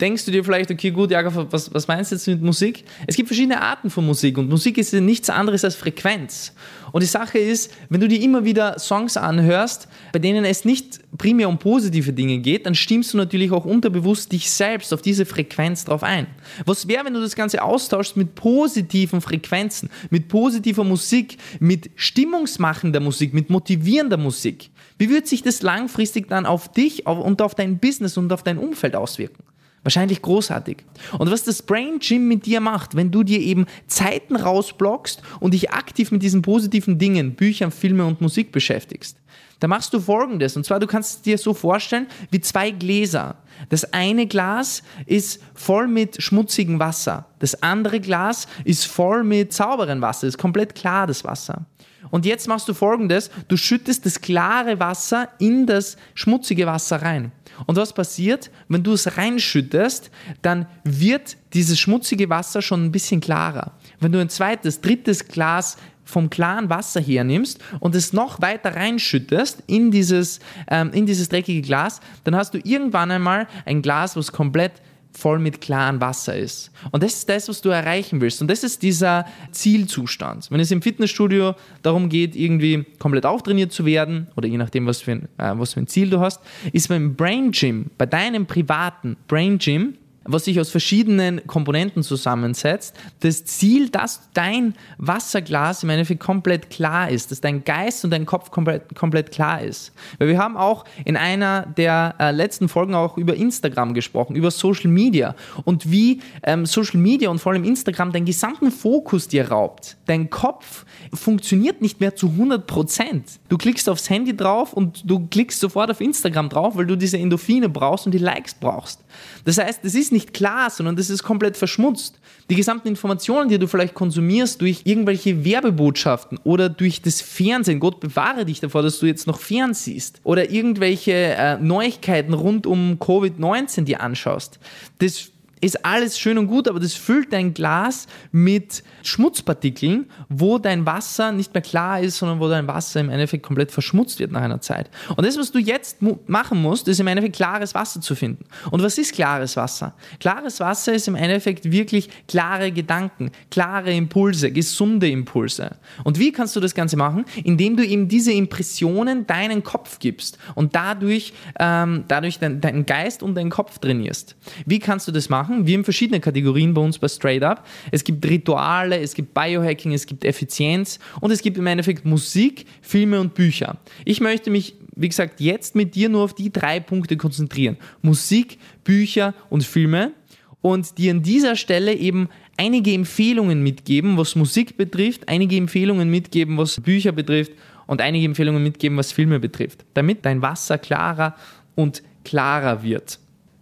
denkst 0.00 0.24
du 0.24 0.30
dir 0.30 0.44
vielleicht, 0.44 0.70
okay, 0.70 0.90
gut, 0.90 1.10
Jakob, 1.10 1.52
was, 1.52 1.72
was 1.74 1.88
meinst 1.88 2.12
du 2.12 2.16
jetzt 2.16 2.28
mit 2.28 2.42
Musik? 2.42 2.84
Es 3.06 3.16
gibt 3.16 3.28
verschiedene 3.28 3.60
Arten 3.60 3.90
von 3.90 4.06
Musik 4.06 4.38
und 4.38 4.48
Musik 4.48 4.78
ist 4.78 4.92
nichts 4.92 5.28
anderes 5.28 5.64
als 5.64 5.74
Frequenz. 5.74 6.54
Und 6.92 7.02
die 7.02 7.08
Sache 7.08 7.38
ist, 7.38 7.72
wenn 7.88 8.00
du 8.00 8.08
dir 8.08 8.20
immer 8.20 8.44
wieder 8.44 8.78
Songs 8.78 9.16
anhörst, 9.16 9.88
bei 10.12 10.18
denen 10.18 10.44
es 10.44 10.64
nicht 10.64 11.00
primär 11.16 11.48
um 11.48 11.58
positive 11.58 12.12
Dinge 12.12 12.38
geht, 12.38 12.66
dann 12.66 12.74
stimmst 12.74 13.12
du 13.12 13.16
natürlich 13.16 13.52
auch 13.52 13.64
unterbewusst 13.64 14.32
dich 14.32 14.50
selbst 14.50 14.92
auf 14.92 15.02
diese 15.02 15.26
Frequenz 15.26 15.84
drauf 15.84 16.02
ein. 16.02 16.26
Was 16.64 16.88
wäre, 16.88 17.04
wenn 17.04 17.14
du 17.14 17.20
das 17.20 17.36
Ganze 17.36 17.62
austauschst 17.62 18.16
mit 18.16 18.34
positiven 18.34 19.20
Frequenzen, 19.20 19.90
mit 20.10 20.28
positiver 20.28 20.84
Musik, 20.84 21.38
mit 21.60 21.90
stimmungsmachender 21.96 23.00
Musik, 23.00 23.34
mit 23.34 23.50
motivierender 23.50 24.16
Musik? 24.16 24.70
Wie 24.98 25.10
wird 25.10 25.26
sich 25.26 25.42
das 25.42 25.62
langfristig 25.62 26.28
dann 26.28 26.46
auf 26.46 26.72
dich 26.72 27.06
und 27.06 27.40
auf 27.40 27.54
dein 27.54 27.78
Business 27.78 28.16
und 28.16 28.32
auf 28.32 28.42
dein 28.42 28.58
Umfeld 28.58 28.96
auswirken? 28.96 29.44
Wahrscheinlich 29.82 30.22
großartig. 30.22 30.78
Und 31.18 31.30
was 31.30 31.44
das 31.44 31.62
Brain 31.62 31.98
Gym 32.00 32.28
mit 32.28 32.46
dir 32.46 32.60
macht, 32.60 32.96
wenn 32.96 33.10
du 33.10 33.22
dir 33.22 33.40
eben 33.40 33.66
Zeiten 33.86 34.36
rausblockst 34.36 35.22
und 35.40 35.54
dich 35.54 35.70
aktiv 35.70 36.10
mit 36.10 36.22
diesen 36.22 36.42
positiven 36.42 36.98
Dingen, 36.98 37.34
Büchern, 37.34 37.70
Filme 37.70 38.04
und 38.04 38.20
Musik 38.20 38.52
beschäftigst, 38.52 39.16
da 39.60 39.68
machst 39.68 39.92
du 39.92 40.00
folgendes. 40.00 40.56
Und 40.56 40.64
zwar, 40.64 40.78
du 40.80 40.86
kannst 40.86 41.16
es 41.16 41.22
dir 41.22 41.38
so 41.38 41.54
vorstellen 41.54 42.06
wie 42.30 42.40
zwei 42.40 42.70
Gläser. 42.70 43.36
Das 43.70 43.92
eine 43.92 44.26
Glas 44.26 44.82
ist 45.06 45.42
voll 45.54 45.88
mit 45.88 46.22
schmutzigem 46.22 46.78
Wasser. 46.78 47.26
Das 47.40 47.62
andere 47.62 48.00
Glas 48.00 48.46
ist 48.64 48.86
voll 48.86 49.24
mit 49.24 49.52
sauberem 49.52 50.00
Wasser. 50.00 50.28
Ist 50.28 50.38
komplett 50.38 50.74
klar, 50.74 51.06
das 51.06 51.24
Wasser. 51.24 51.66
Und 52.10 52.24
jetzt 52.24 52.48
machst 52.48 52.68
du 52.68 52.74
folgendes. 52.74 53.30
Du 53.48 53.56
schüttest 53.56 54.06
das 54.06 54.20
klare 54.20 54.78
Wasser 54.80 55.28
in 55.38 55.66
das 55.66 55.96
schmutzige 56.14 56.66
Wasser 56.66 57.02
rein. 57.02 57.32
Und 57.66 57.76
was 57.76 57.92
passiert, 57.92 58.50
wenn 58.68 58.84
du 58.84 58.92
es 58.92 59.16
reinschüttest, 59.16 60.10
dann 60.42 60.66
wird 60.84 61.36
dieses 61.54 61.78
schmutzige 61.78 62.30
Wasser 62.30 62.62
schon 62.62 62.84
ein 62.84 62.92
bisschen 62.92 63.20
klarer. 63.20 63.72
Wenn 63.98 64.12
du 64.12 64.20
ein 64.20 64.28
zweites, 64.28 64.80
drittes 64.80 65.26
Glas 65.26 65.76
vom 66.08 66.30
klaren 66.30 66.70
Wasser 66.70 67.02
hernimmst 67.02 67.60
und 67.80 67.94
es 67.94 68.14
noch 68.14 68.40
weiter 68.40 68.74
reinschüttest 68.74 69.62
in 69.66 69.90
dieses, 69.90 70.40
ähm, 70.70 70.90
in 70.92 71.04
dieses 71.04 71.28
dreckige 71.28 71.60
Glas, 71.60 72.00
dann 72.24 72.34
hast 72.34 72.54
du 72.54 72.58
irgendwann 72.64 73.10
einmal 73.10 73.46
ein 73.66 73.82
Glas, 73.82 74.16
was 74.16 74.32
komplett 74.32 74.72
voll 75.12 75.38
mit 75.38 75.60
klarem 75.60 76.00
Wasser 76.00 76.36
ist. 76.36 76.70
Und 76.92 77.02
das 77.02 77.14
ist 77.14 77.28
das, 77.28 77.48
was 77.48 77.60
du 77.60 77.68
erreichen 77.68 78.20
willst. 78.20 78.40
Und 78.40 78.48
das 78.48 78.64
ist 78.64 78.82
dieser 78.82 79.26
Zielzustand. 79.50 80.50
Wenn 80.50 80.60
es 80.60 80.70
im 80.70 80.80
Fitnessstudio 80.80 81.54
darum 81.82 82.08
geht, 82.08 82.34
irgendwie 82.36 82.86
komplett 82.98 83.26
auftrainiert 83.26 83.72
zu 83.72 83.84
werden, 83.84 84.28
oder 84.36 84.48
je 84.48 84.56
nachdem, 84.56 84.86
was 84.86 85.02
für 85.02 85.12
ein, 85.12 85.28
äh, 85.36 85.52
was 85.58 85.74
für 85.74 85.80
ein 85.80 85.88
Ziel 85.88 86.08
du 86.08 86.20
hast, 86.20 86.40
ist 86.72 86.88
beim 86.88 87.16
Brain 87.16 87.50
Gym, 87.50 87.90
bei 87.98 88.06
deinem 88.06 88.46
privaten 88.46 89.16
Brain 89.26 89.58
Gym, 89.58 89.94
was 90.28 90.44
sich 90.44 90.60
aus 90.60 90.70
verschiedenen 90.70 91.46
Komponenten 91.46 92.02
zusammensetzt. 92.02 92.94
Das 93.20 93.44
Ziel, 93.44 93.88
dass 93.88 94.28
dein 94.34 94.74
Wasserglas 94.98 95.82
im 95.82 95.90
Endeffekt 95.90 96.20
komplett 96.20 96.70
klar 96.70 97.10
ist, 97.10 97.30
dass 97.30 97.40
dein 97.40 97.64
Geist 97.64 98.04
und 98.04 98.10
dein 98.10 98.26
Kopf 98.26 98.50
komplett, 98.50 98.94
komplett 98.94 99.32
klar 99.32 99.62
ist. 99.62 99.92
Weil 100.18 100.28
wir 100.28 100.38
haben 100.38 100.56
auch 100.56 100.84
in 101.04 101.16
einer 101.16 101.62
der 101.62 102.14
äh, 102.18 102.30
letzten 102.30 102.68
Folgen 102.68 102.94
auch 102.94 103.16
über 103.16 103.34
Instagram 103.34 103.94
gesprochen, 103.94 104.36
über 104.36 104.50
Social 104.50 104.90
Media 104.90 105.34
und 105.64 105.90
wie 105.90 106.20
ähm, 106.42 106.66
Social 106.66 107.00
Media 107.00 107.30
und 107.30 107.38
vor 107.38 107.52
allem 107.52 107.64
Instagram 107.64 108.12
deinen 108.12 108.26
gesamten 108.26 108.70
Fokus 108.70 109.28
dir 109.28 109.48
raubt. 109.48 109.96
Dein 110.06 110.28
Kopf 110.28 110.84
funktioniert 111.14 111.80
nicht 111.80 112.00
mehr 112.00 112.14
zu 112.14 112.28
100 112.28 112.66
Prozent. 112.66 113.24
Du 113.48 113.56
klickst 113.56 113.88
aufs 113.88 114.10
Handy 114.10 114.36
drauf 114.36 114.74
und 114.74 115.08
du 115.08 115.26
klickst 115.26 115.58
sofort 115.60 115.90
auf 115.90 116.02
Instagram 116.02 116.50
drauf, 116.50 116.76
weil 116.76 116.86
du 116.86 116.96
diese 116.96 117.16
Endorphine 117.16 117.70
brauchst 117.70 118.04
und 118.04 118.12
die 118.12 118.18
Likes 118.18 118.54
brauchst. 118.54 119.04
Das 119.44 119.58
heißt, 119.58 119.84
es 119.84 119.94
ist 119.94 120.12
nicht 120.12 120.17
nicht 120.18 120.34
klar, 120.34 120.68
sondern 120.70 120.96
das 120.96 121.10
ist 121.10 121.22
komplett 121.22 121.56
verschmutzt. 121.56 122.18
Die 122.50 122.56
gesamten 122.56 122.88
Informationen, 122.88 123.48
die 123.48 123.58
du 123.58 123.68
vielleicht 123.68 123.94
konsumierst 123.94 124.60
durch 124.60 124.80
irgendwelche 124.84 125.44
Werbebotschaften 125.44 126.38
oder 126.42 126.68
durch 126.68 127.00
das 127.02 127.20
Fernsehen, 127.20 127.78
Gott 127.78 128.00
bewahre 128.00 128.44
dich 128.44 128.58
davor, 128.58 128.82
dass 128.82 128.98
du 128.98 129.06
jetzt 129.06 129.28
noch 129.28 129.38
fernsiehst 129.38 130.20
oder 130.24 130.50
irgendwelche 130.50 131.12
äh, 131.12 131.58
Neuigkeiten 131.58 132.34
rund 132.34 132.66
um 132.66 132.98
Covid-19 132.98 133.82
dir 133.84 134.00
anschaust, 134.00 134.58
das 134.98 135.30
ist 135.60 135.84
alles 135.84 136.18
schön 136.18 136.38
und 136.38 136.46
gut, 136.46 136.68
aber 136.68 136.80
das 136.80 136.94
füllt 136.94 137.32
dein 137.32 137.54
Glas 137.54 138.06
mit 138.32 138.82
Schmutzpartikeln, 139.02 140.06
wo 140.28 140.58
dein 140.58 140.86
Wasser 140.86 141.32
nicht 141.32 141.54
mehr 141.54 141.62
klar 141.62 142.00
ist, 142.00 142.18
sondern 142.18 142.40
wo 142.40 142.48
dein 142.48 142.66
Wasser 142.66 143.00
im 143.00 143.10
Endeffekt 143.10 143.42
komplett 143.42 143.72
verschmutzt 143.72 144.18
wird 144.18 144.32
nach 144.32 144.42
einer 144.42 144.60
Zeit. 144.60 144.90
Und 145.16 145.26
das, 145.26 145.36
was 145.36 145.52
du 145.52 145.58
jetzt 145.58 145.98
machen 146.26 146.60
musst, 146.60 146.88
ist 146.88 147.00
im 147.00 147.06
Endeffekt 147.06 147.36
klares 147.36 147.74
Wasser 147.74 148.00
zu 148.00 148.14
finden. 148.14 148.44
Und 148.70 148.82
was 148.82 148.98
ist 148.98 149.14
klares 149.14 149.56
Wasser? 149.56 149.94
Klares 150.20 150.60
Wasser 150.60 150.94
ist 150.94 151.08
im 151.08 151.14
Endeffekt 151.14 151.70
wirklich 151.70 152.08
klare 152.28 152.72
Gedanken, 152.72 153.30
klare 153.50 153.92
Impulse, 153.92 154.52
gesunde 154.52 155.08
Impulse. 155.08 155.76
Und 156.04 156.18
wie 156.18 156.32
kannst 156.32 156.54
du 156.56 156.60
das 156.60 156.74
Ganze 156.74 156.96
machen? 156.96 157.24
Indem 157.44 157.76
du 157.76 157.84
eben 157.84 158.08
diese 158.08 158.32
Impressionen 158.32 159.26
deinen 159.26 159.62
Kopf 159.62 159.98
gibst 159.98 160.38
und 160.54 160.74
dadurch, 160.74 161.32
ähm, 161.58 162.04
dadurch 162.08 162.38
deinen 162.38 162.86
Geist 162.86 163.22
und 163.22 163.34
deinen 163.34 163.50
Kopf 163.50 163.78
trainierst. 163.78 164.36
Wie 164.66 164.78
kannst 164.78 165.08
du 165.08 165.12
das 165.12 165.28
machen? 165.28 165.47
Machen. 165.48 165.66
Wir 165.66 165.76
haben 165.76 165.84
verschiedene 165.84 166.20
Kategorien 166.20 166.74
bei 166.74 166.80
uns 166.80 166.98
bei 166.98 167.08
Straight 167.08 167.42
Up. 167.42 167.66
Es 167.90 168.04
gibt 168.04 168.24
Rituale, 168.26 168.98
es 169.00 169.14
gibt 169.14 169.34
Biohacking, 169.34 169.92
es 169.92 170.06
gibt 170.06 170.24
Effizienz 170.24 170.98
und 171.20 171.30
es 171.30 171.42
gibt 171.42 171.58
im 171.58 171.66
Endeffekt 171.66 172.04
Musik, 172.04 172.66
Filme 172.82 173.20
und 173.20 173.34
Bücher. 173.34 173.78
Ich 174.04 174.20
möchte 174.20 174.50
mich, 174.50 174.74
wie 174.94 175.08
gesagt, 175.08 175.40
jetzt 175.40 175.74
mit 175.74 175.94
dir 175.94 176.08
nur 176.08 176.24
auf 176.24 176.34
die 176.34 176.52
drei 176.52 176.80
Punkte 176.80 177.16
konzentrieren. 177.16 177.76
Musik, 178.02 178.58
Bücher 178.84 179.34
und 179.50 179.64
Filme 179.64 180.12
und 180.60 180.98
dir 180.98 181.12
an 181.12 181.22
dieser 181.22 181.56
Stelle 181.56 181.94
eben 181.94 182.28
einige 182.56 182.92
Empfehlungen 182.92 183.62
mitgeben, 183.62 184.16
was 184.16 184.34
Musik 184.34 184.76
betrifft, 184.76 185.28
einige 185.28 185.56
Empfehlungen 185.56 186.10
mitgeben, 186.10 186.58
was 186.58 186.80
Bücher 186.80 187.12
betrifft 187.12 187.52
und 187.86 188.00
einige 188.00 188.26
Empfehlungen 188.26 188.62
mitgeben, 188.62 188.98
was 188.98 189.12
Filme 189.12 189.38
betrifft, 189.38 189.84
damit 189.94 190.24
dein 190.24 190.42
Wasser 190.42 190.76
klarer 190.78 191.36
und 191.76 192.02
klarer 192.24 192.82
wird. 192.82 193.20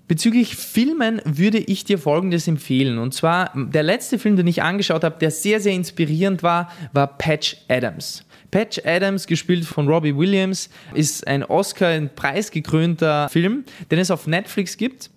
Bezüglich 0.09 0.55
Filmen 0.55 1.21
würde 1.25 1.59
ich 1.59 1.85
dir 1.85 1.99
Folgendes 1.99 2.47
empfehlen. 2.47 2.99
Und 2.99 3.13
zwar, 3.13 3.51
der 3.55 3.83
letzte 3.83 4.19
Film, 4.19 4.37
den 4.37 4.47
ich 4.47 4.63
angeschaut 4.63 5.03
habe, 5.03 5.19
der 5.19 5.33
sehr, 5.33 5.61
sehr 5.61 5.73
inspirierend 5.73 6.43
war, 6.43 6.71
war 6.93 7.19
Patch 7.19 7.57
Adams. 7.69 8.25
Patch 8.53 8.81
Adams, 8.85 9.27
gespielt 9.27 9.65
von 9.65 9.89
Robbie 9.89 10.17
Williams, 10.17 10.71
ist 10.95 11.27
ein 11.27 11.43
Oscar-preisgekrönter 11.43 13.29
Film, 13.29 13.65
den 13.91 13.99
es 13.99 14.11
auf 14.11 14.27
Netflix 14.27 14.77
gibt 14.77 15.11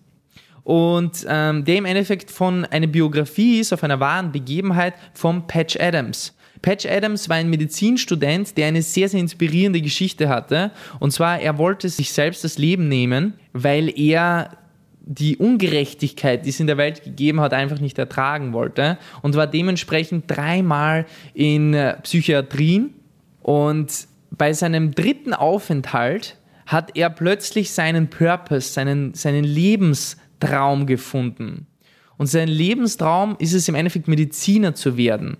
und 0.63 1.25
ähm, 1.27 1.65
der 1.65 1.77
im 1.77 1.85
Endeffekt 1.85 2.31
von 2.31 2.65
einer 2.65 2.85
Biografie 2.85 3.59
ist, 3.59 3.73
auf 3.73 3.83
einer 3.83 3.99
wahren 3.99 4.31
Begebenheit 4.31 4.93
von 5.13 5.47
Patch 5.47 5.79
Adams. 5.79 6.35
Patch 6.61 6.85
Adams 6.85 7.29
war 7.29 7.37
ein 7.37 7.49
Medizinstudent, 7.49 8.55
der 8.55 8.67
eine 8.67 8.81
sehr, 8.81 9.09
sehr 9.09 9.19
inspirierende 9.19 9.81
Geschichte 9.81 10.29
hatte. 10.29 10.71
Und 10.99 11.11
zwar, 11.11 11.39
er 11.39 11.57
wollte 11.57 11.89
sich 11.89 12.11
selbst 12.11 12.43
das 12.43 12.57
Leben 12.57 12.87
nehmen, 12.87 13.33
weil 13.53 13.97
er 13.97 14.58
die 15.11 15.37
Ungerechtigkeit, 15.37 16.45
die 16.45 16.49
es 16.49 16.59
in 16.59 16.67
der 16.67 16.77
Welt 16.77 17.03
gegeben 17.03 17.41
hat, 17.41 17.51
einfach 17.51 17.79
nicht 17.79 17.97
ertragen 17.97 18.53
wollte 18.53 18.99
und 19.23 19.35
war 19.35 19.47
dementsprechend 19.47 20.25
dreimal 20.27 21.07
in 21.33 21.73
äh, 21.73 21.99
Psychiatrien. 22.03 22.93
Und 23.41 24.07
bei 24.29 24.53
seinem 24.53 24.93
dritten 24.93 25.33
Aufenthalt 25.33 26.37
hat 26.67 26.95
er 26.95 27.09
plötzlich 27.09 27.71
seinen 27.71 28.11
Purpose, 28.11 28.71
seinen, 28.71 29.15
seinen 29.15 29.43
Lebenstraum 29.43 30.85
gefunden. 30.85 31.65
Und 32.17 32.27
sein 32.27 32.47
Lebenstraum 32.47 33.35
ist 33.39 33.53
es 33.53 33.67
im 33.67 33.73
Endeffekt 33.73 34.07
Mediziner 34.07 34.75
zu 34.75 34.95
werden. 34.95 35.37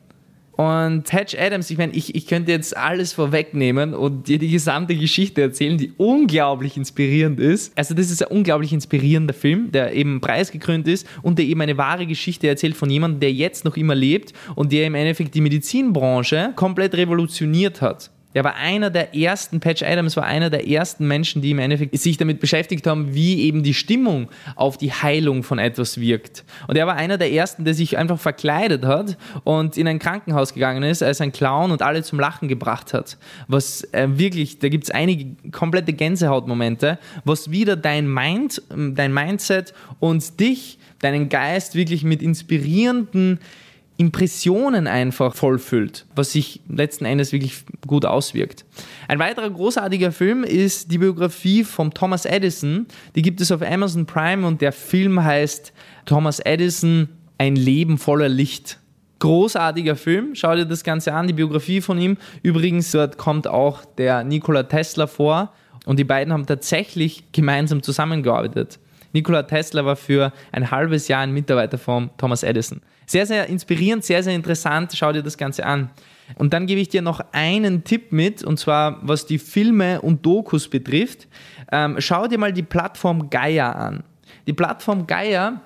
Und 0.59 1.03
Patch 1.03 1.37
Adams, 1.39 1.71
ich 1.71 1.77
meine, 1.77 1.93
ich, 1.93 2.15
ich 2.15 2.27
könnte 2.27 2.51
jetzt 2.51 2.75
alles 2.75 3.13
vorwegnehmen 3.13 3.93
und 3.93 4.27
dir 4.27 4.37
die 4.37 4.51
gesamte 4.51 4.93
Geschichte 4.93 5.41
erzählen, 5.41 5.77
die 5.77 5.93
unglaublich 5.95 6.75
inspirierend 6.75 7.39
ist. 7.39 7.71
Also 7.77 7.93
das 7.93 8.11
ist 8.11 8.21
ein 8.21 8.29
unglaublich 8.29 8.73
inspirierender 8.73 9.33
Film, 9.33 9.71
der 9.71 9.93
eben 9.93 10.19
preisgekrönt 10.19 10.85
ist 10.89 11.07
und 11.21 11.39
der 11.39 11.45
eben 11.45 11.61
eine 11.61 11.77
wahre 11.77 12.05
Geschichte 12.05 12.49
erzählt 12.49 12.75
von 12.75 12.89
jemandem, 12.89 13.21
der 13.21 13.31
jetzt 13.31 13.63
noch 13.63 13.77
immer 13.77 13.95
lebt 13.95 14.33
und 14.55 14.73
der 14.73 14.85
im 14.85 14.95
Endeffekt 14.95 15.33
die 15.33 15.39
Medizinbranche 15.39 16.51
komplett 16.57 16.93
revolutioniert 16.93 17.81
hat. 17.81 18.11
Er 18.39 18.45
war 18.45 18.55
einer 18.55 18.89
der 18.89 19.13
ersten, 19.13 19.59
Patch 19.59 19.83
Adams 19.83 20.15
war 20.15 20.23
einer 20.23 20.49
der 20.49 20.65
ersten 20.65 21.05
Menschen, 21.05 21.41
die 21.41 21.51
im 21.51 21.59
Endeffekt 21.59 21.99
sich 21.99 22.15
damit 22.15 22.39
beschäftigt 22.39 22.87
haben, 22.87 23.13
wie 23.13 23.41
eben 23.41 23.63
die 23.63 23.73
Stimmung 23.73 24.29
auf 24.55 24.77
die 24.77 24.93
Heilung 24.93 25.43
von 25.43 25.59
etwas 25.59 25.99
wirkt. 25.99 26.45
Und 26.69 26.77
er 26.77 26.87
war 26.87 26.95
einer 26.95 27.17
der 27.17 27.33
ersten, 27.33 27.65
der 27.65 27.73
sich 27.73 27.97
einfach 27.97 28.17
verkleidet 28.17 28.85
hat 28.85 29.17
und 29.43 29.75
in 29.75 29.89
ein 29.89 29.99
Krankenhaus 29.99 30.53
gegangen 30.53 30.83
ist 30.83 31.03
als 31.03 31.19
ein 31.19 31.33
Clown 31.33 31.71
und 31.71 31.81
alle 31.81 32.01
zum 32.01 32.17
Lachen 32.17 32.47
gebracht 32.47 32.93
hat. 32.93 33.17
Was 33.49 33.83
äh, 33.91 34.07
wirklich, 34.09 34.59
da 34.59 34.69
gibt 34.69 34.85
es 34.85 34.91
einige 34.91 35.35
komplette 35.51 35.91
Gänsehautmomente, 35.91 36.97
was 37.25 37.51
wieder 37.51 37.75
dein 37.75 38.07
Mind, 38.07 38.61
dein 38.69 39.13
Mindset 39.13 39.73
und 39.99 40.39
dich, 40.39 40.79
deinen 40.99 41.27
Geist 41.27 41.75
wirklich 41.75 42.05
mit 42.05 42.21
inspirierenden 42.21 43.39
Impressionen 43.99 44.87
einfach 44.87 45.35
vollfüllt, 45.35 46.05
was 46.15 46.31
sich 46.31 46.61
letzten 46.69 47.03
Endes 47.03 47.33
wirklich 47.33 47.65
gut 47.85 48.05
auswirkt. 48.05 48.63
Ein 49.09 49.19
weiterer 49.19 49.49
großartiger 49.49 50.13
Film 50.13 50.45
ist 50.45 50.89
die 50.89 50.99
Biografie 50.99 51.65
von 51.65 51.91
Thomas 51.91 52.23
Edison. 52.23 52.85
Die 53.15 53.21
gibt 53.21 53.41
es 53.41 53.51
auf 53.51 53.61
Amazon 53.61 54.05
Prime 54.05 54.47
und 54.47 54.61
der 54.61 54.71
Film 54.71 55.21
heißt 55.21 55.73
Thomas 56.05 56.39
Edison, 56.39 57.09
ein 57.37 57.57
Leben 57.57 57.97
voller 57.97 58.29
Licht. 58.29 58.79
Großartiger 59.19 59.97
Film, 59.97 60.33
schau 60.33 60.55
dir 60.55 60.65
das 60.65 60.85
Ganze 60.85 61.13
an, 61.13 61.27
die 61.27 61.33
Biografie 61.33 61.81
von 61.81 61.99
ihm. 61.99 62.15
Übrigens, 62.41 62.91
dort 62.91 63.17
kommt 63.17 63.49
auch 63.49 63.83
der 63.83 64.23
Nikola 64.23 64.63
Tesla 64.63 65.07
vor 65.07 65.51
und 65.85 65.99
die 65.99 66.05
beiden 66.05 66.31
haben 66.31 66.45
tatsächlich 66.45 67.33
gemeinsam 67.33 67.83
zusammengearbeitet. 67.83 68.79
Nikola 69.13 69.43
Tesla 69.43 69.85
war 69.85 69.95
für 69.95 70.31
ein 70.51 70.69
halbes 70.71 71.07
Jahr 71.07 71.21
ein 71.21 71.31
Mitarbeiter 71.31 71.77
von 71.77 72.09
Thomas 72.17 72.43
Edison. 72.43 72.81
Sehr, 73.05 73.25
sehr 73.25 73.47
inspirierend, 73.47 74.03
sehr, 74.03 74.21
sehr 74.21 74.35
interessant. 74.35 74.93
Schau 74.95 75.11
dir 75.11 75.23
das 75.23 75.37
Ganze 75.37 75.65
an. 75.65 75.89
Und 76.35 76.53
dann 76.53 76.67
gebe 76.67 76.79
ich 76.79 76.89
dir 76.89 77.01
noch 77.01 77.21
einen 77.31 77.83
Tipp 77.83 78.11
mit, 78.11 78.43
und 78.43 78.59
zwar 78.59 78.99
was 79.01 79.25
die 79.25 79.39
Filme 79.39 80.01
und 80.01 80.23
Dokus 80.25 80.67
betrifft. 80.67 81.27
Ähm, 81.71 81.95
schau 81.99 82.27
dir 82.27 82.37
mal 82.37 82.53
die 82.53 82.63
Plattform 82.63 83.29
Gaia 83.29 83.71
an. 83.71 84.03
Die 84.45 84.53
Plattform 84.53 85.07
Gaia 85.07 85.61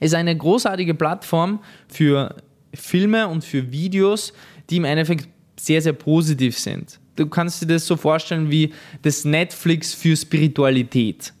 ist 0.00 0.14
eine 0.14 0.36
großartige 0.36 0.94
Plattform 0.94 1.60
für 1.86 2.34
Filme 2.74 3.28
und 3.28 3.44
für 3.44 3.70
Videos, 3.70 4.32
die 4.68 4.78
im 4.78 4.84
Endeffekt 4.84 5.28
sehr, 5.58 5.80
sehr 5.80 5.92
positiv 5.92 6.58
sind. 6.58 6.98
Du 7.14 7.26
kannst 7.28 7.62
dir 7.62 7.66
das 7.66 7.86
so 7.86 7.96
vorstellen 7.96 8.50
wie 8.50 8.72
das 9.02 9.24
Netflix 9.24 9.94
für 9.94 10.16
Spiritualität. 10.16 11.32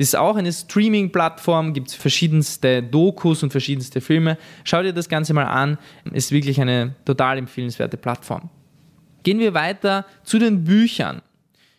Ist 0.00 0.16
auch 0.16 0.36
eine 0.36 0.50
Streaming-Plattform, 0.50 1.74
gibt 1.74 1.92
verschiedenste 1.92 2.82
Dokus 2.82 3.42
und 3.42 3.50
verschiedenste 3.50 4.00
Filme. 4.00 4.38
Schau 4.64 4.82
dir 4.82 4.94
das 4.94 5.10
Ganze 5.10 5.34
mal 5.34 5.44
an, 5.44 5.76
ist 6.14 6.32
wirklich 6.32 6.58
eine 6.58 6.94
total 7.04 7.36
empfehlenswerte 7.36 7.98
Plattform. 7.98 8.48
Gehen 9.24 9.40
wir 9.40 9.52
weiter 9.52 10.06
zu 10.22 10.38
den 10.38 10.64
Büchern. 10.64 11.20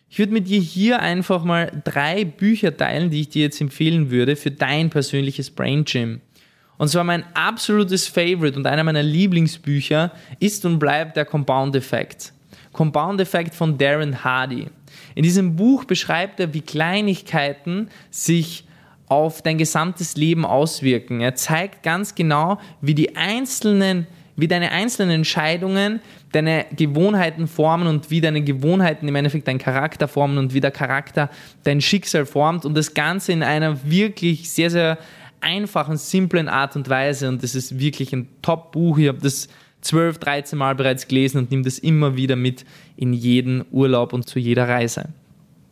Ich 0.08 0.20
würde 0.20 0.34
mit 0.34 0.46
dir 0.46 0.60
hier 0.60 1.00
einfach 1.00 1.42
mal 1.42 1.82
drei 1.82 2.24
Bücher 2.24 2.76
teilen, 2.76 3.10
die 3.10 3.22
ich 3.22 3.30
dir 3.30 3.42
jetzt 3.42 3.60
empfehlen 3.60 4.12
würde 4.12 4.36
für 4.36 4.52
dein 4.52 4.88
persönliches 4.88 5.50
Brain 5.50 5.84
Gym. 5.84 6.20
Und 6.78 6.90
zwar 6.90 7.02
mein 7.02 7.24
absolutes 7.34 8.06
Favorite 8.06 8.56
und 8.56 8.68
einer 8.68 8.84
meiner 8.84 9.02
Lieblingsbücher 9.02 10.12
ist 10.38 10.64
und 10.64 10.78
bleibt 10.78 11.16
der 11.16 11.24
Compound 11.24 11.74
Effect. 11.74 12.32
Compound 12.70 13.20
Effect 13.20 13.52
von 13.52 13.76
Darren 13.76 14.22
Hardy. 14.22 14.68
In 15.14 15.22
diesem 15.22 15.56
Buch 15.56 15.84
beschreibt 15.84 16.40
er, 16.40 16.54
wie 16.54 16.60
Kleinigkeiten 16.60 17.88
sich 18.10 18.64
auf 19.06 19.42
dein 19.42 19.58
gesamtes 19.58 20.16
Leben 20.16 20.46
auswirken. 20.46 21.20
Er 21.20 21.34
zeigt 21.34 21.82
ganz 21.82 22.14
genau, 22.14 22.58
wie 22.80 22.94
die 22.94 23.16
einzelnen, 23.16 24.06
wie 24.36 24.48
deine 24.48 24.70
einzelnen 24.70 25.10
Entscheidungen 25.10 26.00
deine 26.32 26.64
Gewohnheiten 26.74 27.46
formen 27.46 27.86
und 27.86 28.10
wie 28.10 28.20
deine 28.20 28.42
Gewohnheiten 28.42 29.06
im 29.06 29.14
Endeffekt 29.14 29.46
deinen 29.46 29.58
Charakter 29.58 30.08
formen 30.08 30.38
und 30.38 30.54
wie 30.54 30.60
der 30.60 30.70
Charakter 30.70 31.28
dein 31.64 31.80
Schicksal 31.80 32.24
formt 32.26 32.64
und 32.64 32.74
das 32.74 32.94
Ganze 32.94 33.32
in 33.32 33.42
einer 33.42 33.84
wirklich 33.84 34.50
sehr, 34.50 34.70
sehr 34.70 34.98
einfachen, 35.42 35.96
simplen 35.96 36.48
Art 36.48 36.76
und 36.76 36.88
Weise. 36.88 37.28
Und 37.28 37.42
das 37.42 37.54
ist 37.54 37.78
wirklich 37.78 38.12
ein 38.12 38.28
Top-Buch. 38.40 38.98
Ich 38.98 39.08
habe 39.08 39.18
das 39.18 39.48
12, 39.82 40.18
13 40.18 40.58
Mal 40.58 40.74
bereits 40.74 41.06
gelesen 41.06 41.38
und 41.38 41.50
nehme 41.50 41.62
das 41.62 41.78
immer 41.78 42.16
wieder 42.16 42.36
mit 42.36 42.64
in 42.96 43.12
jeden 43.12 43.64
Urlaub 43.70 44.12
und 44.12 44.28
zu 44.28 44.38
jeder 44.38 44.68
Reise. 44.68 45.10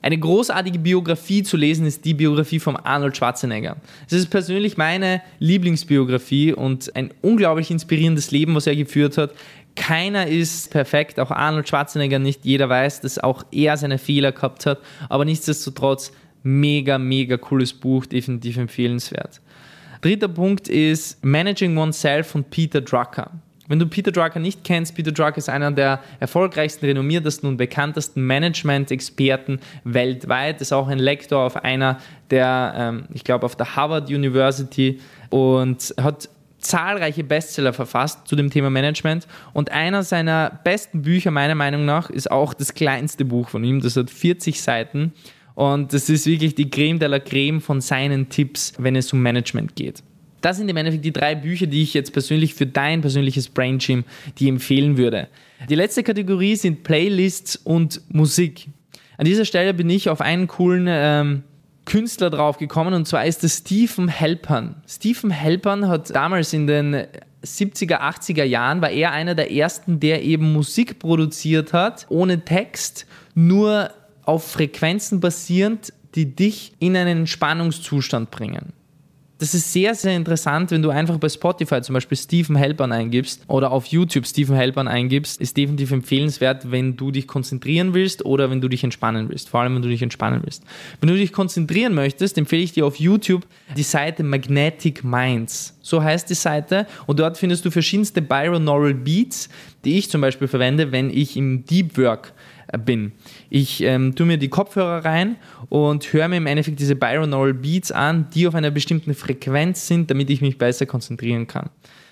Eine 0.02 0.19
großartige 0.19 0.79
Biografie 0.79 1.43
zu 1.43 1.57
lesen 1.57 1.85
ist 1.85 2.05
die 2.05 2.14
Biografie 2.14 2.59
von 2.59 2.76
Arnold 2.76 3.17
Schwarzenegger. 3.17 3.76
Es 4.07 4.14
ist 4.14 4.31
persönlich 4.31 4.79
meine 4.79 5.21
Lieblingsbiografie 5.40 6.55
und 6.55 6.95
ein 6.97 7.12
unglaublich 7.21 7.71
inspirierendes 7.71 8.31
Leben, 8.31 8.55
was 8.55 8.67
er 8.67 8.76
geführt 8.76 9.19
hat. 9.19 9.35
Keiner 9.76 10.26
ist 10.26 10.71
perfekt, 10.71 11.21
auch 11.21 11.31
Arnold 11.31 11.69
Schwarzenegger 11.69 12.19
nicht. 12.19 12.45
Jeder 12.45 12.69
weiß, 12.69 13.02
dass 13.02 13.19
auch 13.19 13.45
er 13.50 13.76
seine 13.76 13.99
Fehler 13.99 14.33
gehabt 14.33 14.64
hat, 14.64 14.79
aber 15.11 15.26
nichtsdestotrotz 15.26 16.12
mega, 16.43 16.99
mega 16.99 17.37
cooles 17.37 17.75
Buch, 17.75 18.07
definitiv 18.07 18.57
empfehlenswert. 18.57 19.40
Dritter 20.00 20.29
Punkt 20.29 20.69
ist 20.69 21.23
Managing 21.23 21.76
Oneself 21.76 22.29
von 22.29 22.45
Peter 22.45 22.81
Drucker. 22.81 23.33
Wenn 23.71 23.79
du 23.79 23.87
Peter 23.87 24.11
Drucker 24.11 24.41
nicht 24.41 24.65
kennst, 24.65 24.97
Peter 24.97 25.12
Drucker 25.12 25.39
ist 25.39 25.49
einer 25.49 25.71
der 25.71 26.00
erfolgreichsten, 26.19 26.87
renommiertesten 26.87 27.49
und 27.49 27.57
bekanntesten 27.57 28.27
Management-Experten 28.27 29.61
weltweit. 29.85 30.61
Ist 30.61 30.73
auch 30.73 30.89
ein 30.89 30.99
Lektor 30.99 31.47
auf 31.47 31.55
einer 31.62 31.99
der, 32.31 32.75
ähm, 32.77 33.05
ich 33.15 33.23
glaube, 33.23 33.47
auf 33.47 33.55
der 33.55 33.77
Harvard 33.77 34.11
University 34.11 34.99
und 35.29 35.95
hat 36.03 36.29
zahlreiche 36.59 37.23
Bestseller 37.23 37.73
verfasst 37.73 38.27
zu 38.27 38.35
dem 38.35 38.50
Thema 38.50 38.71
Management 38.71 39.29
und 39.53 39.71
einer 39.71 40.03
seiner 40.03 40.50
besten 40.65 41.03
Bücher 41.03 41.31
meiner 41.31 41.55
Meinung 41.55 41.85
nach 41.85 42.11
ist 42.11 42.29
auch 42.29 42.55
das 42.55 42.75
kleinste 42.75 43.25
Buch 43.25 43.50
von 43.50 43.62
ihm, 43.62 43.81
das 43.81 43.95
hat 43.95 44.11
40 44.11 44.61
Seiten 44.61 45.12
und 45.55 45.93
das 45.93 46.11
ist 46.11 46.27
wirklich 46.27 46.57
die 46.57 46.69
Creme 46.69 46.99
de 46.99 47.07
la 47.07 47.21
Creme 47.21 47.61
von 47.61 47.81
seinen 47.81 48.31
Tipps, 48.31 48.73
wenn 48.79 48.97
es 48.97 49.12
um 49.12 49.23
Management 49.23 49.77
geht. 49.77 50.03
Das 50.41 50.57
sind 50.57 50.69
im 50.69 50.77
Endeffekt 50.77 51.05
die 51.05 51.13
drei 51.13 51.35
Bücher, 51.35 51.67
die 51.67 51.83
ich 51.83 51.95
jetzt 51.95 52.13
persönlich 52.13 52.55
für 52.55 52.67
dein 52.67 53.01
persönliches 53.01 53.49
Brain 53.49 53.79
Gym 53.79 54.05
die 54.39 54.49
empfehlen 54.49 54.97
würde. 54.97 55.29
Die 55.69 55.75
letzte 55.75 56.03
Kategorie 56.03 56.57
sind 56.57 56.83
Playlists 56.83 57.57
und 57.57 58.01
Musik. 58.09 58.69
An 59.19 59.27
dieser 59.27 59.45
Stelle 59.45 59.75
bin 59.75 59.91
ich 59.91 60.09
auf 60.09 60.21
einen 60.21 60.47
coolen 60.47 60.87
ähm, 60.89 61.43
Künstler 61.85 62.31
drauf 62.31 62.57
gekommen 62.57 62.95
und 62.95 63.07
zwar 63.07 63.27
ist 63.27 63.45
es 63.45 63.59
Stephen 63.59 64.09
Helpern. 64.09 64.77
Stephen 64.89 65.31
Helpern 65.31 65.89
hat 65.89 66.15
damals 66.15 66.53
in 66.53 66.67
den 66.67 67.07
70er, 67.45 68.01
80er 68.01 68.45
Jahren 68.45 68.81
war 68.81 68.91
er 68.91 69.13
einer 69.13 69.35
der 69.35 69.53
ersten, 69.53 70.01
der 70.01 70.23
eben 70.23 70.53
Musik 70.53 70.99
produziert 70.99 71.73
hat, 71.73 72.07
ohne 72.09 72.45
Text, 72.45 73.07
nur 73.35 73.91
auf 74.25 74.51
Frequenzen 74.51 75.21
basierend, 75.21 75.93
die 76.15 76.35
dich 76.35 76.73
in 76.79 76.97
einen 76.97 77.21
Entspannungszustand 77.21 78.31
bringen 78.31 78.73
das 79.41 79.55
ist 79.55 79.73
sehr, 79.73 79.95
sehr 79.95 80.15
interessant, 80.15 80.71
wenn 80.71 80.83
du 80.83 80.91
einfach 80.91 81.17
bei 81.17 81.31
Spotify 81.31 81.81
zum 81.81 81.95
Beispiel 81.95 82.19
Stephen 82.19 82.57
Helpern 82.57 82.93
eingibst 82.93 83.43
oder 83.47 83.73
auf 83.73 83.87
YouTube 83.87 84.27
Stephen 84.27 84.55
Helpern 84.55 84.87
eingibst, 84.87 85.41
ist 85.41 85.57
definitiv 85.57 85.93
empfehlenswert, 85.93 86.71
wenn 86.71 86.95
du 86.95 87.11
dich 87.11 87.27
konzentrieren 87.27 87.95
willst 87.95 88.23
oder 88.27 88.51
wenn 88.51 88.61
du 88.61 88.69
dich 88.69 88.85
entspannen 88.85 89.31
willst. 89.31 89.49
Vor 89.49 89.61
allem, 89.61 89.75
wenn 89.75 89.83
du 89.83 89.89
dich 89.89 90.03
entspannen 90.03 90.43
willst. 90.45 90.63
Wenn 91.01 91.09
du 91.09 91.17
dich 91.17 91.33
konzentrieren 91.33 91.95
möchtest, 91.95 92.37
empfehle 92.37 92.63
ich 92.63 92.73
dir 92.73 92.85
auf 92.85 92.97
YouTube 92.97 93.47
die 93.79 93.83
Seite 93.83 94.23
Magnetic 94.23 95.03
Minds. 95.05 95.75
So 95.81 96.03
heißt 96.03 96.29
die 96.29 96.35
Seite 96.35 96.87
und 97.07 97.19
dort 97.19 97.39
findest 97.39 97.65
du 97.65 97.71
verschiedenste 97.71 98.21
Binaural 98.21 98.93
Beats, 98.93 99.49
die 99.87 99.97
ich 99.97 100.11
zum 100.11 100.21
Beispiel 100.21 100.49
verwende, 100.49 100.93
wenn 100.93 101.09
ich 101.09 101.39
im 101.39 101.65
Deep 101.65 101.97
Work 101.97 102.35
bin. 102.79 103.12
Ich 103.49 103.83
ähm, 103.83 104.15
tue 104.15 104.27
mir 104.27 104.39
die 104.39 104.49
Kopfhörer 104.49 105.05
rein 105.05 105.37
und 105.69 106.12
höre 106.12 106.29
mir 106.29 106.37
im 106.37 106.47
Endeffekt 106.47 106.81
diese 106.81 106.97
Binaural 106.97 107.55
Beats 107.55 107.93
an, 107.93 108.29
die 108.35 108.47
auf 108.47 108.55
einer 108.55 108.71
bestimmten 108.71 109.15
Frequenz 109.15 109.87
sind, 109.87 110.11
damit 110.11 110.31
ich 110.31 110.41
mich 110.41 110.59
besser 110.59 110.87
konzentrieren 110.87 111.47
kann. 111.47 111.71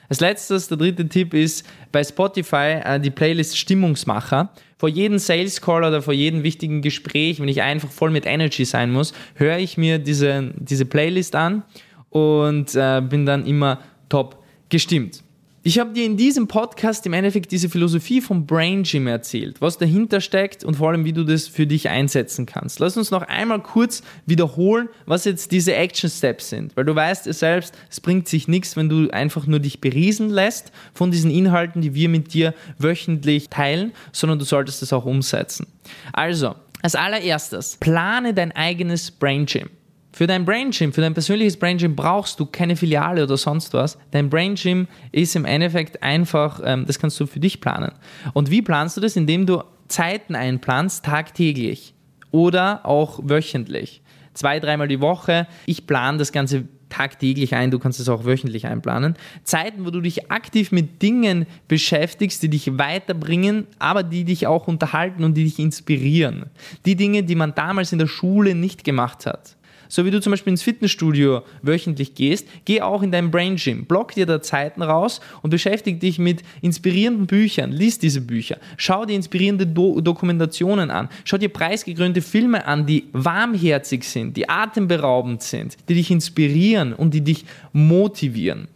Als 0.09 0.21
letztes, 0.21 0.69
der 0.69 0.79
dritte 0.79 1.09
Tipp 1.09 1.35
ist 1.35 1.67
bei 1.93 2.03
Spotify 2.03 2.81
äh, 2.83 3.00
die 3.00 3.11
Playlist 3.11 3.59
Stimmungsmacher. 3.59 4.50
Vor 4.79 4.88
jedem 4.88 5.19
Sales 5.19 5.61
Call 5.61 5.85
oder 5.85 6.00
vor 6.00 6.15
jedem 6.15 6.45
wichtigen 6.45 6.83
Gespräch, 6.83 7.41
wenn 7.41 7.49
ich 7.49 7.62
einfach 7.62 7.91
voll 7.91 8.11
mit 8.11 8.27
Energy 8.27 8.65
sein 8.65 8.91
muss, 8.91 9.12
höre 9.35 9.59
ich 9.59 9.77
mir 9.77 9.99
diese, 9.99 10.53
diese 10.57 10.87
Playlist 10.87 11.35
an 11.35 11.62
und 12.11 12.75
äh, 12.75 13.03
bin 13.03 13.27
dann 13.27 13.45
immer 13.45 13.81
top 14.09 14.43
gestimmt. 14.71 15.23
Ich 15.69 15.79
habe 15.79 15.93
dir 15.93 16.07
in 16.07 16.17
diesem 16.17 16.49
Podcast 16.49 17.05
im 17.05 17.13
Endeffekt 17.13 17.53
diese 17.53 17.69
Philosophie 17.69 18.23
vom 18.23 18.47
Brain 18.47 18.85
Gym 18.85 19.07
erzählt, 19.07 19.61
was 19.61 19.77
dahinter 19.77 20.23
steckt 20.23 20.65
und 20.65 20.77
vor 20.77 20.89
allem, 20.89 21.05
wie 21.05 21.13
du 21.13 21.25
das 21.25 21.47
für 21.47 21.67
dich 21.67 21.91
einsetzen 21.91 22.47
kannst. 22.47 22.81
Lass 22.81 22.97
uns 22.97 23.11
noch 23.11 23.21
einmal 23.21 23.63
kurz 23.63 24.03
wiederholen, 24.25 24.89
was 25.05 25.27
jetzt 25.27 25.53
diese 25.53 25.75
Action 25.75 26.09
Steps 26.09 26.49
sind, 26.49 26.75
weil 26.75 26.87
du 26.87 26.95
weißt 26.95 27.27
es 27.27 27.41
selbst, 27.41 27.75
es 27.91 28.01
bringt 28.01 28.29
sich 28.29 28.49
nichts, 28.49 28.79
wenn 28.79 28.89
du 28.89 29.11
einfach 29.11 29.47
nur 29.47 29.59
dich 29.59 29.83
beriesen 29.83 30.31
lässt 30.31 30.73
von 30.95 31.11
diesen 31.11 31.31
Inhalten, 31.31 31.83
die 31.83 31.93
wir 31.95 32.09
mit 32.09 32.33
dir 32.33 32.55
wöchentlich 32.79 33.51
teilen, 33.51 33.93
sondern 34.11 34.39
du 34.39 34.47
solltest 34.47 34.83
es 34.83 34.95
auch 34.95 35.05
umsetzen. 35.05 35.67
Also, 36.15 36.55
als 36.81 36.95
allererstes, 36.95 37.77
plane 37.79 38.33
dein 38.33 38.53
eigenes 38.53 39.11
Brain 39.11 39.45
Gym. 39.45 39.69
Für 40.12 40.27
dein 40.27 40.45
Brain 40.45 40.71
Gym, 40.71 40.93
für 40.93 41.00
dein 41.00 41.15
persönliches 41.15 41.57
Brain 41.59 41.79
Gym 41.79 41.95
brauchst 41.95 42.41
du 42.41 42.47
keine 42.47 42.77
Filiale 42.77 43.23
oder 43.23 43.37
sonst 43.37 43.75
was. 43.75 43.99
Dein 44.11 44.31
Brain 44.31 44.55
Gym 44.55 44.88
ist 45.12 45.37
im 45.37 45.45
Endeffekt 45.45 46.03
einfach, 46.03 46.61
ähm, 46.65 46.87
das 46.87 46.99
kannst 46.99 47.21
du 47.21 47.27
für 47.27 47.41
dich 47.41 47.61
planen. 47.61 47.93
Und 48.33 48.50
wie 48.50 48.62
planst 48.62 48.97
du 48.97 49.00
das? 49.00 49.17
Indem 49.17 49.47
du 49.47 49.62
Zeiten 49.87 50.35
einplanst, 50.35 51.05
tagtäglich 51.05 51.95
oder 52.31 52.85
auch 52.85 53.21
wöchentlich. 53.23 54.03
Zwei, 54.35 54.61
dreimal 54.61 54.88
die 54.88 55.00
Woche. 55.00 55.47
Ich 55.67 55.87
plane 55.87 56.19
das 56.19 56.33
Ganze 56.33 56.65
tagtäglich 56.88 57.55
ein, 57.55 57.71
du 57.71 57.79
kannst 57.79 58.00
es 58.00 58.09
auch 58.09 58.25
wöchentlich 58.25 58.67
einplanen. 58.67 59.15
Zeiten, 59.45 59.85
wo 59.85 59.91
du 59.91 60.00
dich 60.00 60.31
aktiv 60.31 60.73
mit 60.73 61.03
Dingen 61.03 61.47
beschäftigst, 61.69 62.43
die 62.43 62.49
dich 62.49 62.79
weiterbringen, 62.79 63.67
aber 63.79 64.03
die 64.03 64.25
dich 64.25 64.47
auch 64.47 64.69
unterhalten 64.69 65.23
und 65.25 65.35
die 65.35 65.45
dich 65.45 65.59
inspirieren. 65.59 66.47
Die 66.87 66.97
Dinge, 66.97 67.25
die 67.25 67.35
man 67.35 67.55
damals 67.55 67.93
in 67.93 67.99
der 67.99 68.07
Schule 68.07 68.55
nicht 68.55 68.85
gemacht 68.85 69.27
hat. 69.27 69.58
So 69.88 70.04
wie 70.04 70.11
du 70.11 70.21
zum 70.21 70.33
Beispiel 70.33 70.52
ins 70.52 70.62
Fitnessstudio 70.62 71.42
wöchentlich 71.62 72.14
gehst, 72.14 72.47
geh 72.64 72.83
auch 72.83 73.02
in 73.02 73.11
dein 73.11 73.30
Brain 73.30 73.57
Gym. 73.57 73.87
Block 73.87 74.12
dir 74.14 74.26
da 74.26 74.40
Zeiten 74.40 74.83
raus 74.83 75.21
und 75.42 75.50
beschäftige 75.50 75.99
dich 75.99 76.18
mit 76.18 76.42
inspirierenden 76.62 77.26
Büchern. 77.26 77.73
Lies 77.73 77.99
diese 77.99 78.21
Bücher. 78.21 78.59
Schau 78.76 79.04
dir 79.04 79.16
inspirierende 79.16 79.66
Do 79.66 80.00
Dokumentationen 80.00 80.90
an. 80.90 81.09
Schau 81.25 81.38
dir 81.38 81.49
preisgekrönte 81.49 82.23
Filme 82.23 82.66
an, 82.66 82.87
die 82.87 83.04
warmherzig 83.12 84.04
sind, 84.04 84.37
die 84.37 84.49
atemberaubend 84.49 85.42
sind, 85.42 85.76
die 85.88 85.95
dich 85.95 86.11
inspirieren 86.11 86.92
und 86.92 87.14
die 87.14 87.23
dich 87.23 87.45
motivieren. 87.73 88.68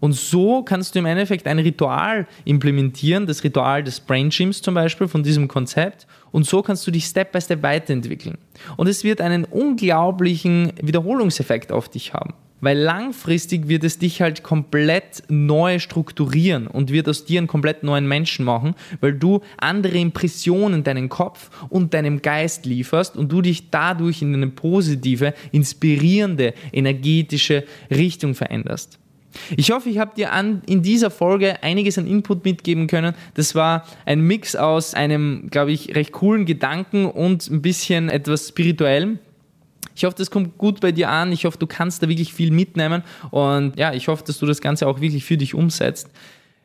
Und 0.00 0.12
so 0.12 0.62
kannst 0.62 0.94
du 0.94 1.00
im 1.00 1.06
Endeffekt 1.06 1.46
ein 1.46 1.58
Ritual 1.58 2.26
implementieren, 2.44 3.26
das 3.26 3.42
Ritual 3.42 3.82
des 3.82 4.00
Brain 4.00 4.30
Gyms 4.30 4.62
zum 4.62 4.74
Beispiel 4.74 5.08
von 5.08 5.22
diesem 5.22 5.48
Konzept. 5.48 6.06
Und 6.30 6.46
so 6.46 6.62
kannst 6.62 6.86
du 6.86 6.90
dich 6.90 7.04
Step 7.04 7.32
by 7.32 7.40
Step 7.40 7.62
weiterentwickeln. 7.62 8.38
Und 8.76 8.86
es 8.86 9.02
wird 9.02 9.20
einen 9.20 9.44
unglaublichen 9.44 10.72
Wiederholungseffekt 10.80 11.72
auf 11.72 11.88
dich 11.88 12.14
haben. 12.14 12.34
Weil 12.60 12.76
langfristig 12.76 13.68
wird 13.68 13.84
es 13.84 13.98
dich 13.98 14.20
halt 14.20 14.42
komplett 14.42 15.22
neu 15.28 15.78
strukturieren 15.78 16.66
und 16.66 16.90
wird 16.90 17.08
aus 17.08 17.24
dir 17.24 17.38
einen 17.38 17.46
komplett 17.46 17.84
neuen 17.84 18.08
Menschen 18.08 18.44
machen, 18.44 18.74
weil 19.00 19.12
du 19.14 19.42
andere 19.58 19.96
Impressionen 19.96 20.82
deinen 20.82 21.08
Kopf 21.08 21.50
und 21.68 21.94
deinem 21.94 22.20
Geist 22.20 22.66
lieferst 22.66 23.16
und 23.16 23.30
du 23.30 23.42
dich 23.42 23.70
dadurch 23.70 24.22
in 24.22 24.34
eine 24.34 24.48
positive, 24.48 25.34
inspirierende, 25.52 26.52
energetische 26.72 27.64
Richtung 27.92 28.34
veränderst. 28.34 28.98
Ich 29.56 29.70
hoffe, 29.70 29.88
ich 29.88 29.98
habe 29.98 30.14
dir 30.16 30.32
an, 30.32 30.62
in 30.66 30.82
dieser 30.82 31.10
Folge 31.10 31.62
einiges 31.62 31.98
an 31.98 32.06
Input 32.06 32.44
mitgeben 32.44 32.86
können. 32.86 33.14
Das 33.34 33.54
war 33.54 33.84
ein 34.06 34.20
Mix 34.20 34.56
aus 34.56 34.94
einem, 34.94 35.48
glaube 35.50 35.72
ich, 35.72 35.94
recht 35.94 36.12
coolen 36.12 36.46
Gedanken 36.46 37.06
und 37.06 37.48
ein 37.48 37.62
bisschen 37.62 38.08
etwas 38.08 38.48
Spirituellem. 38.48 39.18
Ich 39.94 40.04
hoffe, 40.04 40.16
das 40.16 40.30
kommt 40.30 40.58
gut 40.58 40.80
bei 40.80 40.92
dir 40.92 41.10
an. 41.10 41.32
Ich 41.32 41.44
hoffe, 41.44 41.58
du 41.58 41.66
kannst 41.66 42.02
da 42.02 42.08
wirklich 42.08 42.32
viel 42.32 42.52
mitnehmen. 42.52 43.02
Und 43.30 43.76
ja, 43.76 43.92
ich 43.92 44.08
hoffe, 44.08 44.22
dass 44.24 44.38
du 44.38 44.46
das 44.46 44.60
Ganze 44.60 44.86
auch 44.86 45.00
wirklich 45.00 45.24
für 45.24 45.36
dich 45.36 45.54
umsetzt. 45.54 46.08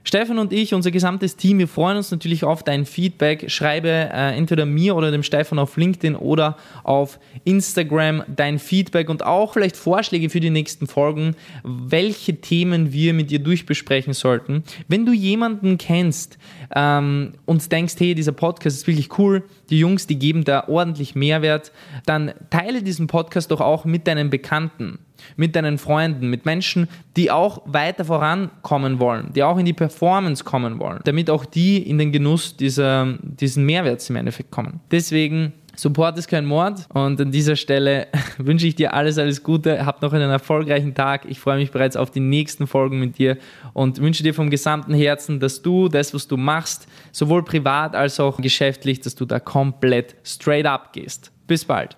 Stefan 0.05 0.37
und 0.37 0.51
ich, 0.51 0.73
unser 0.73 0.91
gesamtes 0.91 1.37
Team, 1.37 1.59
wir 1.59 1.67
freuen 1.67 1.95
uns 1.97 2.11
natürlich 2.11 2.43
auf 2.43 2.61
dein 2.61 2.85
Feedback. 2.85 3.49
Schreibe 3.49 3.87
äh, 3.87 4.35
entweder 4.37 4.65
mir 4.65 4.95
oder 4.95 5.11
dem 5.11 5.23
Stefan 5.23 5.59
auf 5.59 5.77
LinkedIn 5.77 6.15
oder 6.15 6.57
auf 6.83 7.19
Instagram 7.45 8.23
dein 8.27 8.59
Feedback 8.59 9.09
und 9.09 9.25
auch 9.25 9.53
vielleicht 9.53 9.77
Vorschläge 9.77 10.29
für 10.29 10.41
die 10.41 10.49
nächsten 10.49 10.87
Folgen, 10.87 11.35
welche 11.63 12.41
Themen 12.41 12.91
wir 12.91 13.13
mit 13.13 13.31
dir 13.31 13.39
durchbesprechen 13.39 14.13
sollten. 14.13 14.63
Wenn 14.89 15.05
du 15.05 15.13
jemanden 15.13 15.77
kennst 15.77 16.37
ähm, 16.75 17.33
und 17.45 17.71
denkst, 17.71 17.95
hey, 17.97 18.13
dieser 18.13 18.33
Podcast 18.33 18.77
ist 18.77 18.87
wirklich 18.87 19.17
cool, 19.17 19.43
die 19.69 19.79
Jungs, 19.79 20.05
die 20.05 20.19
geben 20.19 20.43
da 20.43 20.67
ordentlich 20.67 21.15
Mehrwert, 21.15 21.71
dann 22.05 22.33
teile 22.49 22.83
diesen 22.83 23.07
Podcast 23.07 23.51
doch 23.51 23.61
auch 23.61 23.85
mit 23.85 24.05
deinen 24.05 24.29
Bekannten 24.29 24.99
mit 25.35 25.55
deinen 25.55 25.77
Freunden, 25.77 26.29
mit 26.29 26.45
Menschen, 26.45 26.87
die 27.15 27.31
auch 27.31 27.61
weiter 27.65 28.05
vorankommen 28.05 28.99
wollen, 28.99 29.31
die 29.33 29.43
auch 29.43 29.57
in 29.57 29.65
die 29.65 29.73
Performance 29.73 30.43
kommen 30.43 30.79
wollen, 30.79 30.99
damit 31.05 31.29
auch 31.29 31.45
die 31.45 31.77
in 31.77 31.97
den 31.97 32.11
Genuss 32.11 32.57
dieser, 32.57 33.17
diesen 33.21 33.65
Mehrwerts 33.65 34.09
im 34.09 34.15
Endeffekt 34.15 34.51
kommen. 34.51 34.79
Deswegen 34.91 35.53
Support 35.75 36.19
ist 36.19 36.27
kein 36.27 36.45
Mord 36.45 36.87
und 36.93 37.19
an 37.19 37.31
dieser 37.31 37.55
Stelle 37.55 38.07
wünsche 38.37 38.67
ich 38.67 38.75
dir 38.75 38.93
alles, 38.93 39.17
alles 39.17 39.41
Gute. 39.41 39.85
Hab 39.85 40.01
noch 40.03 40.13
einen 40.13 40.29
erfolgreichen 40.29 40.93
Tag. 40.93 41.25
Ich 41.27 41.39
freue 41.39 41.57
mich 41.57 41.71
bereits 41.71 41.95
auf 41.95 42.11
die 42.11 42.19
nächsten 42.19 42.67
Folgen 42.67 42.99
mit 42.99 43.17
dir 43.17 43.37
und 43.73 43.99
wünsche 43.99 44.21
dir 44.21 44.35
vom 44.35 44.51
gesamten 44.51 44.93
Herzen, 44.93 45.39
dass 45.39 45.63
du 45.63 45.89
das, 45.89 46.13
was 46.13 46.27
du 46.27 46.37
machst, 46.37 46.87
sowohl 47.11 47.43
privat 47.43 47.95
als 47.95 48.19
auch 48.19 48.37
geschäftlich, 48.37 49.01
dass 49.01 49.15
du 49.15 49.25
da 49.25 49.39
komplett 49.39 50.15
straight 50.23 50.67
up 50.67 50.93
gehst. 50.93 51.31
Bis 51.47 51.65
bald. 51.65 51.97